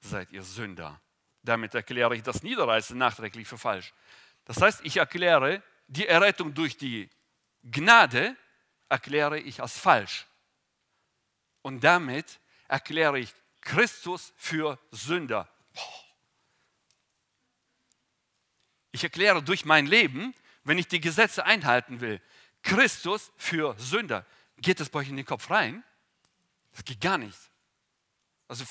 seid 0.00 0.30
ihr 0.30 0.42
Sünder. 0.42 1.00
Damit 1.42 1.74
erkläre 1.74 2.14
ich 2.14 2.22
das 2.22 2.42
Niederreißen 2.42 2.96
nachträglich 2.96 3.48
für 3.48 3.58
falsch. 3.58 3.92
Das 4.44 4.60
heißt, 4.60 4.80
ich 4.84 4.96
erkläre 4.96 5.62
die 5.88 6.06
Errettung 6.06 6.54
durch 6.54 6.76
die 6.76 7.10
Gnade, 7.64 8.36
erkläre 8.88 9.38
ich 9.38 9.60
als 9.60 9.78
falsch. 9.78 10.26
Und 11.62 11.82
damit 11.82 12.40
erkläre 12.72 13.18
ich 13.18 13.34
Christus 13.60 14.32
für 14.38 14.78
Sünder. 14.90 15.46
Ich 18.92 19.04
erkläre 19.04 19.42
durch 19.42 19.66
mein 19.66 19.86
Leben, 19.86 20.34
wenn 20.64 20.78
ich 20.78 20.88
die 20.88 21.00
Gesetze 21.00 21.44
einhalten 21.44 22.00
will, 22.00 22.20
Christus 22.62 23.30
für 23.36 23.78
Sünder. 23.78 24.24
Geht 24.56 24.80
das 24.80 24.88
bei 24.88 25.00
euch 25.00 25.10
in 25.10 25.16
den 25.16 25.26
Kopf 25.26 25.50
rein? 25.50 25.84
Das 26.72 26.82
geht 26.84 27.00
gar 27.00 27.18
nicht. 27.18 27.38
Also 28.48 28.64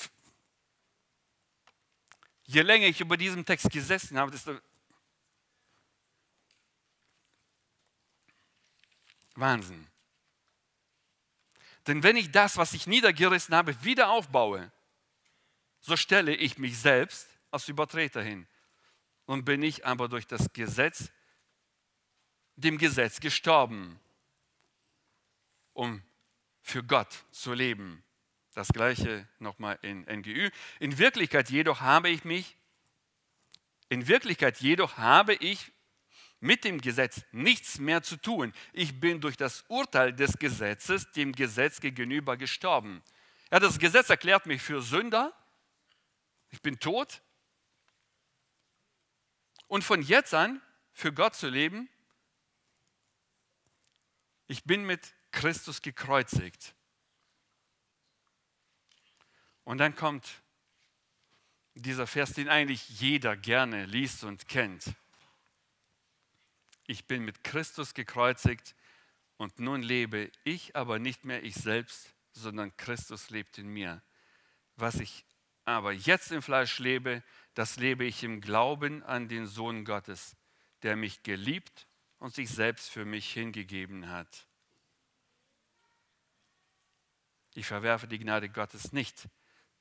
je 2.44 2.62
länger 2.62 2.86
ich 2.86 3.00
über 3.00 3.16
diesen 3.16 3.44
Text 3.44 3.70
gesessen 3.70 4.18
habe, 4.18 4.32
desto 4.32 4.58
Wahnsinn. 9.36 9.91
Denn 11.86 12.02
wenn 12.02 12.16
ich 12.16 12.30
das, 12.30 12.56
was 12.56 12.74
ich 12.74 12.86
niedergerissen 12.86 13.54
habe, 13.54 13.82
wieder 13.84 14.10
aufbaue, 14.10 14.70
so 15.80 15.96
stelle 15.96 16.34
ich 16.34 16.58
mich 16.58 16.78
selbst 16.78 17.28
als 17.50 17.68
Übertreter 17.68 18.22
hin. 18.22 18.46
Und 19.26 19.44
bin 19.44 19.62
ich 19.62 19.84
aber 19.86 20.08
durch 20.08 20.26
das 20.26 20.52
Gesetz, 20.52 21.10
dem 22.56 22.78
Gesetz 22.78 23.20
gestorben, 23.20 23.98
um 25.72 26.02
für 26.60 26.84
Gott 26.84 27.24
zu 27.30 27.52
leben. 27.52 28.04
Das 28.54 28.68
gleiche 28.68 29.26
nochmal 29.38 29.78
in 29.82 30.02
NGÜ. 30.02 30.50
In 30.78 30.98
Wirklichkeit 30.98 31.50
jedoch 31.50 31.80
habe 31.80 32.10
ich 32.10 32.24
mich, 32.24 32.56
in 33.88 34.06
Wirklichkeit 34.06 34.58
jedoch 34.58 34.98
habe 34.98 35.34
ich 35.34 35.72
mit 36.42 36.64
dem 36.64 36.80
Gesetz 36.80 37.22
nichts 37.30 37.78
mehr 37.78 38.02
zu 38.02 38.16
tun. 38.16 38.52
Ich 38.72 38.98
bin 38.98 39.20
durch 39.20 39.36
das 39.36 39.64
Urteil 39.68 40.12
des 40.12 40.38
Gesetzes 40.38 41.10
dem 41.12 41.32
Gesetz 41.32 41.80
gegenüber 41.80 42.36
gestorben. 42.36 43.02
Ja, 43.52 43.60
das 43.60 43.78
Gesetz 43.78 44.10
erklärt 44.10 44.46
mich 44.46 44.60
für 44.60 44.82
Sünder. 44.82 45.32
Ich 46.50 46.60
bin 46.60 46.80
tot. 46.80 47.22
Und 49.68 49.84
von 49.84 50.02
jetzt 50.02 50.34
an 50.34 50.60
für 50.92 51.12
Gott 51.12 51.36
zu 51.36 51.48
leben, 51.48 51.88
ich 54.48 54.64
bin 54.64 54.84
mit 54.84 55.14
Christus 55.30 55.80
gekreuzigt. 55.80 56.74
Und 59.64 59.78
dann 59.78 59.94
kommt 59.94 60.42
dieser 61.74 62.08
Vers, 62.08 62.32
den 62.32 62.48
eigentlich 62.48 62.88
jeder 63.00 63.36
gerne 63.36 63.86
liest 63.86 64.24
und 64.24 64.48
kennt. 64.48 64.92
Ich 66.86 67.06
bin 67.06 67.24
mit 67.24 67.44
Christus 67.44 67.94
gekreuzigt 67.94 68.74
und 69.36 69.58
nun 69.58 69.82
lebe 69.82 70.30
ich 70.44 70.76
aber 70.76 70.98
nicht 70.98 71.24
mehr 71.24 71.42
ich 71.42 71.54
selbst, 71.54 72.14
sondern 72.32 72.76
Christus 72.76 73.30
lebt 73.30 73.58
in 73.58 73.68
mir. 73.68 74.02
Was 74.76 74.96
ich 74.96 75.24
aber 75.64 75.92
jetzt 75.92 76.32
im 76.32 76.42
Fleisch 76.42 76.78
lebe, 76.78 77.22
das 77.54 77.76
lebe 77.76 78.04
ich 78.04 78.22
im 78.24 78.40
Glauben 78.40 79.02
an 79.02 79.28
den 79.28 79.46
Sohn 79.46 79.84
Gottes, 79.84 80.36
der 80.82 80.96
mich 80.96 81.22
geliebt 81.22 81.86
und 82.18 82.34
sich 82.34 82.50
selbst 82.50 82.90
für 82.90 83.04
mich 83.04 83.32
hingegeben 83.32 84.08
hat. 84.08 84.46
Ich 87.54 87.66
verwerfe 87.66 88.08
die 88.08 88.18
Gnade 88.18 88.48
Gottes 88.48 88.92
nicht, 88.92 89.28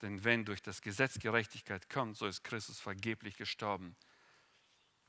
denn 0.01 0.23
wenn 0.23 0.45
durch 0.45 0.61
das 0.61 0.81
Gesetz 0.81 1.19
Gerechtigkeit 1.19 1.89
kommt, 1.89 2.17
so 2.17 2.27
ist 2.27 2.43
Christus 2.43 2.79
vergeblich 2.79 3.37
gestorben. 3.37 3.95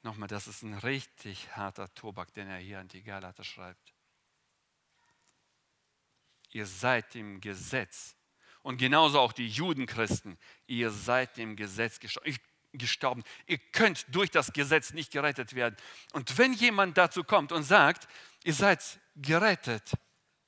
Nochmal, 0.03 0.29
das 0.29 0.49
ist 0.49 0.63
ein 0.63 0.75
richtig 0.75 1.57
harter 1.57 1.93
Tobak, 1.95 2.35
den 2.35 2.49
er 2.49 2.59
hier 2.59 2.81
an 2.81 2.89
die 2.89 3.03
Galater 3.03 3.45
schreibt. 3.45 3.95
Ihr 6.51 6.67
seid 6.67 7.15
dem 7.15 7.41
Gesetz. 7.41 8.17
Und 8.63 8.79
genauso 8.79 9.21
auch 9.21 9.33
die 9.33 9.49
Judenchristen. 9.49 10.39
Ihr 10.67 10.91
seid 10.91 11.37
dem 11.37 11.57
Gesetz 11.57 12.01
gestorben. 12.73 13.25
Ihr 13.47 13.59
könnt 13.59 14.07
durch 14.15 14.31
das 14.31 14.53
Gesetz 14.53 14.93
nicht 14.93 15.13
gerettet 15.13 15.55
werden. 15.55 15.77
Und 16.13 16.37
wenn 16.37 16.53
jemand 16.53 16.99
dazu 16.99 17.25
kommt 17.25 17.53
und 17.53 17.63
sagt, 17.63 18.09
ihr 18.45 18.55
seid 18.55 19.01
gerettet, 19.17 19.93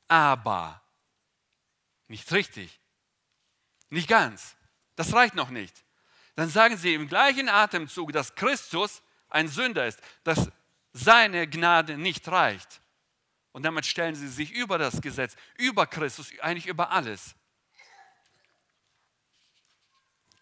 aber 0.08 0.82
nicht 2.08 2.30
richtig, 2.32 2.80
nicht 3.88 4.08
ganz, 4.08 4.56
das 4.96 5.12
reicht 5.12 5.34
noch 5.34 5.50
nicht, 5.50 5.84
dann 6.34 6.48
sagen 6.48 6.76
sie 6.76 6.94
im 6.94 7.08
gleichen 7.08 7.48
Atemzug, 7.48 8.12
dass 8.12 8.34
Christus 8.34 9.02
ein 9.34 9.48
Sünder 9.48 9.86
ist, 9.86 10.00
dass 10.22 10.50
seine 10.92 11.48
Gnade 11.48 11.98
nicht 11.98 12.26
reicht. 12.28 12.80
Und 13.52 13.64
damit 13.64 13.84
stellen 13.84 14.14
sie 14.14 14.28
sich 14.28 14.52
über 14.52 14.78
das 14.78 15.00
Gesetz, 15.00 15.36
über 15.56 15.86
Christus, 15.86 16.30
eigentlich 16.40 16.66
über 16.66 16.90
alles. 16.90 17.34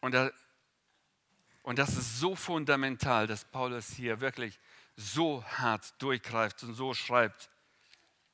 Und, 0.00 0.12
da, 0.12 0.31
und 1.62 1.78
das 1.78 1.96
ist 1.96 2.20
so 2.20 2.37
fundamental, 2.37 3.26
dass 3.26 3.44
Paulus 3.44 3.88
hier 3.88 4.20
wirklich 4.20 4.59
so 4.96 5.42
hart 5.44 5.94
durchgreift 6.02 6.62
und 6.62 6.74
so 6.74 6.92
schreibt. 6.92 7.48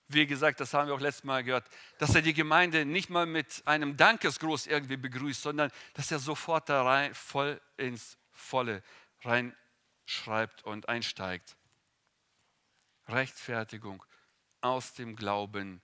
Wie 0.09 0.27
gesagt, 0.27 0.59
das 0.61 0.73
haben 0.75 0.89
wir 0.89 0.95
auch 0.95 1.01
letztes 1.01 1.25
Mal 1.25 1.45
gehört, 1.45 1.69
dass 1.99 2.15
er 2.15 2.23
die 2.23 2.35
Gemeinde 2.35 2.85
nicht 2.85 3.11
mal 3.11 3.27
mit 3.27 3.63
einem 3.67 3.97
Dankesgruß 3.97 4.67
irgendwie 4.67 4.97
begrüßt, 4.97 5.43
sondern 5.43 5.71
dass 5.95 6.11
er 6.11 6.19
sofort 6.19 6.69
da 6.69 6.83
rein, 6.83 7.15
voll 7.15 7.61
ins 7.77 8.17
Volle 8.33 8.83
reinschreibt 10.09 10.65
und 10.65 10.89
einsteigt. 10.89 11.57
Rechtfertigung 13.09 14.03
aus 14.61 14.95
dem 14.95 15.17
Glauben, 15.17 15.83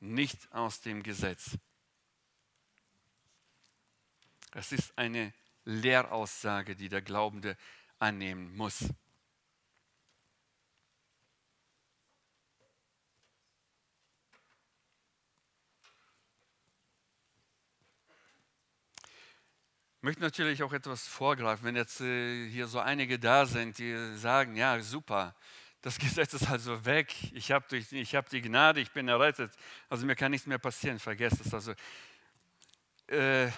nicht 0.00 0.52
aus 0.52 0.80
dem 0.80 1.02
Gesetz. 1.02 1.58
Es 4.52 4.72
ist 4.72 4.96
eine 4.96 5.32
Lehraussage, 5.64 6.76
die 6.76 6.88
der 6.88 7.02
Glaubende 7.02 7.56
annehmen 7.98 8.54
muss. 8.56 8.84
Ich 20.00 20.04
möchte 20.04 20.22
natürlich 20.22 20.62
auch 20.62 20.72
etwas 20.72 21.08
vorgreifen, 21.08 21.64
wenn 21.64 21.74
jetzt 21.74 22.00
äh, 22.00 22.48
hier 22.48 22.68
so 22.68 22.78
einige 22.78 23.18
da 23.18 23.46
sind, 23.46 23.78
die 23.78 24.14
sagen, 24.14 24.54
ja 24.54 24.80
super, 24.80 25.34
das 25.82 25.98
Gesetz 25.98 26.34
ist 26.34 26.48
also 26.48 26.84
weg, 26.84 27.12
ich 27.32 27.50
habe 27.50 27.66
hab 27.76 28.28
die 28.28 28.40
Gnade, 28.40 28.80
ich 28.80 28.92
bin 28.92 29.08
errettet, 29.08 29.50
also 29.88 30.06
mir 30.06 30.14
kann 30.14 30.30
nichts 30.30 30.46
mehr 30.46 30.58
passieren, 30.58 31.00
vergesst 31.00 31.44
es. 31.44 31.52
Also, 31.52 31.72
äh, 33.08 33.50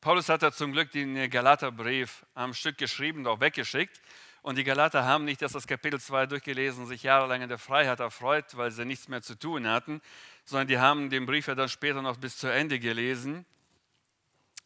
Paulus 0.00 0.28
hat 0.28 0.44
da 0.44 0.52
zum 0.52 0.70
Glück 0.70 0.92
den 0.92 1.28
Galaterbrief 1.28 2.24
am 2.34 2.54
Stück 2.54 2.78
geschrieben, 2.78 3.26
auch 3.26 3.40
weggeschickt. 3.40 4.00
Und 4.42 4.58
die 4.58 4.64
Galater 4.64 5.04
haben 5.04 5.24
nicht 5.24 5.42
erst 5.42 5.56
das 5.56 5.66
Kapitel 5.66 5.98
2 5.98 6.26
durchgelesen 6.26 6.84
und 6.84 6.88
sich 6.88 7.02
jahrelang 7.02 7.42
in 7.42 7.48
der 7.48 7.58
Freiheit 7.58 7.98
erfreut, 7.98 8.56
weil 8.56 8.70
sie 8.70 8.84
nichts 8.84 9.08
mehr 9.08 9.22
zu 9.22 9.36
tun 9.36 9.66
hatten, 9.66 10.00
sondern 10.44 10.68
die 10.68 10.78
haben 10.78 11.10
den 11.10 11.26
Brief 11.26 11.48
ja 11.48 11.56
dann 11.56 11.68
später 11.68 12.00
noch 12.00 12.16
bis 12.16 12.36
zu 12.36 12.46
Ende 12.46 12.78
gelesen. 12.78 13.44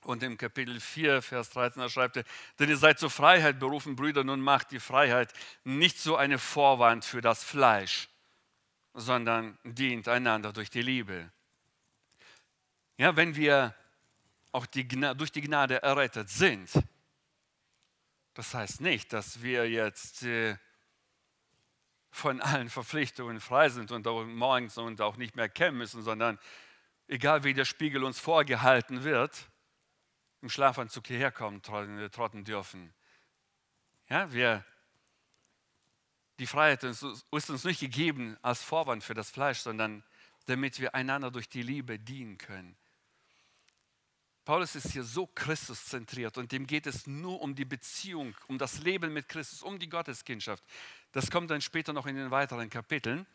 Und 0.03 0.23
im 0.23 0.39
Kapitel 0.39 0.81
4, 0.81 1.23
Vers 1.23 1.51
13, 1.51 1.83
da 1.83 1.89
schreibt 1.89 2.17
er, 2.17 2.25
denn 2.59 2.69
ihr 2.69 2.77
seid 2.77 2.99
zur 2.99 3.11
Freiheit 3.11 3.59
berufen, 3.59 3.97
Brüder, 3.97 4.25
nun 4.25 4.41
macht 4.41 4.71
die 4.71 4.81
Freiheit 4.81 5.33
nicht 5.65 5.99
so 5.99 6.17
eine 6.17 6.39
Vorwand 6.39 7.05
für 7.05 7.21
das 7.21 7.43
Fleisch, 7.43 8.09
sondern 8.95 9.59
dient 9.65 10.09
einander 10.09 10.53
durch 10.53 10.71
die 10.71 10.83
Liebe. 10.83 11.31
Ja, 12.97 13.17
wenn 13.17 13.37
wir 13.37 13.75
auch 14.53 14.67
die, 14.67 14.87
durch 14.87 15.33
die 15.33 15.43
Gnade 15.43 15.83
errettet 15.83 16.31
sind, 16.31 16.71
das 18.35 18.55
heißt 18.55 18.81
nicht, 18.81 19.13
dass 19.13 19.43
wir 19.43 19.69
jetzt 19.69 20.23
äh, 20.23 20.57
von 22.11 22.41
allen 22.41 22.71
Verpflichtungen 22.71 23.41
frei 23.41 23.69
sind 23.69 23.91
und 23.91 24.07
auch 24.07 24.25
morgens 24.25 24.79
und 24.79 25.01
auch 25.01 25.17
nicht 25.17 25.37
mehr 25.37 25.49
kämmen 25.49 25.79
müssen, 25.79 26.03
sondern 26.03 26.39
egal 27.09 27.45
wie 27.45 27.55
der 27.55 27.65
Spiegel 27.65 28.05
uns 28.05 28.19
vorgehalten 28.19 29.05
wird, 29.05 29.49
im 30.43 30.49
Schlafanzug 30.49 31.07
hierher 31.07 31.33
kommen, 31.33 31.63
trotten 31.63 32.45
dürfen. 32.45 32.93
Ja, 34.09 34.33
wir, 34.33 34.65
die 36.39 36.47
Freiheit 36.47 36.83
ist 36.85 37.03
uns 37.03 37.65
nicht 37.65 37.81
gegeben 37.81 38.37
als 38.43 38.63
Vorwand 38.63 39.05
für 39.05 39.15
das 39.15 39.31
Fleisch, 39.31 39.59
sondern 39.59 40.05
damit 40.47 40.81
wir 40.81 40.95
einander 40.95 41.31
durch 41.31 41.49
die 41.49 41.63
Liebe 41.63 41.99
dienen 41.99 42.39
können. 42.39 42.77
Paulus 44.45 44.75
ist 44.77 44.93
hier 44.93 45.05
so 45.05 45.27
Christuszentriert 45.27 46.39
und 46.39 46.53
dem 46.53 46.67
geht 46.67 46.87
es 46.87 47.07
nur 47.07 47.43
um 47.43 47.55
die 47.55 47.67
Beziehung, 47.67 48.35
um 48.47 48.57
das 48.57 48.79
Leben 48.79 49.13
mit 49.13 49.29
Christus, 49.29 49.63
um 49.63 49.79
die 49.79 49.91
Gotteskindschaft. 49.91 50.65
Das 51.13 51.31
kommt 51.31 51.51
dann 51.51 51.61
später 51.61 51.93
noch 51.93 52.07
in 52.07 52.17
den 52.17 52.31
weiteren 52.31 52.71
Kapiteln. 52.71 53.27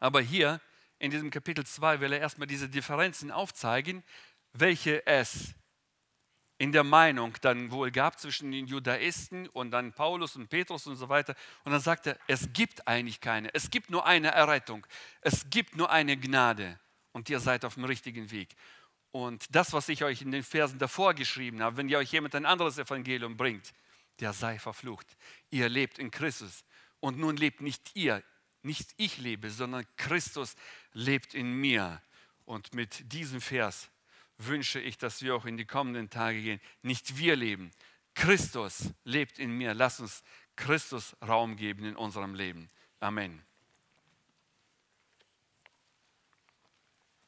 Aber 0.00 0.22
hier 0.22 0.58
in 0.98 1.10
diesem 1.10 1.30
Kapitel 1.30 1.66
2 1.66 2.00
will 2.00 2.14
er 2.14 2.20
erstmal 2.20 2.46
diese 2.46 2.70
Differenzen 2.70 3.30
aufzeigen, 3.30 4.02
welche 4.54 5.06
es 5.06 5.54
in 6.58 6.72
der 6.72 6.84
Meinung 6.84 7.34
dann 7.40 7.70
wohl 7.70 7.90
gab 7.90 8.20
zwischen 8.20 8.52
den 8.52 8.66
Judaisten 8.66 9.48
und 9.48 9.70
dann 9.70 9.92
Paulus 9.92 10.36
und 10.36 10.48
Petrus 10.48 10.86
und 10.86 10.96
so 10.96 11.08
weiter. 11.08 11.34
Und 11.64 11.72
dann 11.72 11.80
sagt 11.80 12.06
er, 12.06 12.18
es 12.26 12.52
gibt 12.52 12.86
eigentlich 12.86 13.20
keine, 13.20 13.52
es 13.54 13.70
gibt 13.70 13.90
nur 13.90 14.06
eine 14.06 14.28
Errettung, 14.28 14.86
es 15.20 15.50
gibt 15.50 15.76
nur 15.76 15.90
eine 15.90 16.16
Gnade 16.16 16.78
und 17.12 17.28
ihr 17.28 17.40
seid 17.40 17.64
auf 17.64 17.74
dem 17.74 17.84
richtigen 17.84 18.30
Weg. 18.30 18.54
Und 19.10 19.46
das, 19.54 19.72
was 19.72 19.88
ich 19.88 20.02
euch 20.02 20.22
in 20.22 20.32
den 20.32 20.42
Versen 20.42 20.78
davor 20.78 21.14
geschrieben 21.14 21.62
habe, 21.62 21.76
wenn 21.76 21.88
ihr 21.88 21.98
euch 21.98 22.12
jemand 22.12 22.34
ein 22.34 22.46
anderes 22.46 22.78
Evangelium 22.78 23.36
bringt, 23.36 23.72
der 24.20 24.32
sei 24.32 24.58
verflucht. 24.58 25.06
Ihr 25.50 25.68
lebt 25.68 25.98
in 25.98 26.10
Christus. 26.10 26.64
Und 27.00 27.18
nun 27.18 27.36
lebt 27.36 27.60
nicht 27.60 27.94
ihr, 27.94 28.22
nicht 28.62 28.94
ich 28.96 29.18
lebe, 29.18 29.50
sondern 29.50 29.86
Christus 29.96 30.56
lebt 30.92 31.34
in 31.34 31.52
mir. 31.52 32.02
Und 32.44 32.74
mit 32.74 33.12
diesem 33.12 33.40
Vers 33.40 33.90
wünsche 34.38 34.80
ich, 34.80 34.98
dass 34.98 35.22
wir 35.22 35.34
auch 35.34 35.44
in 35.44 35.56
die 35.56 35.64
kommenden 35.64 36.10
Tage 36.10 36.40
gehen. 36.40 36.60
Nicht 36.82 37.18
wir 37.18 37.36
leben, 37.36 37.70
Christus 38.14 38.92
lebt 39.04 39.38
in 39.38 39.50
mir. 39.50 39.74
Lass 39.74 40.00
uns 40.00 40.22
Christus 40.56 41.16
Raum 41.26 41.56
geben 41.56 41.84
in 41.84 41.96
unserem 41.96 42.34
Leben. 42.34 42.70
Amen. 43.00 43.44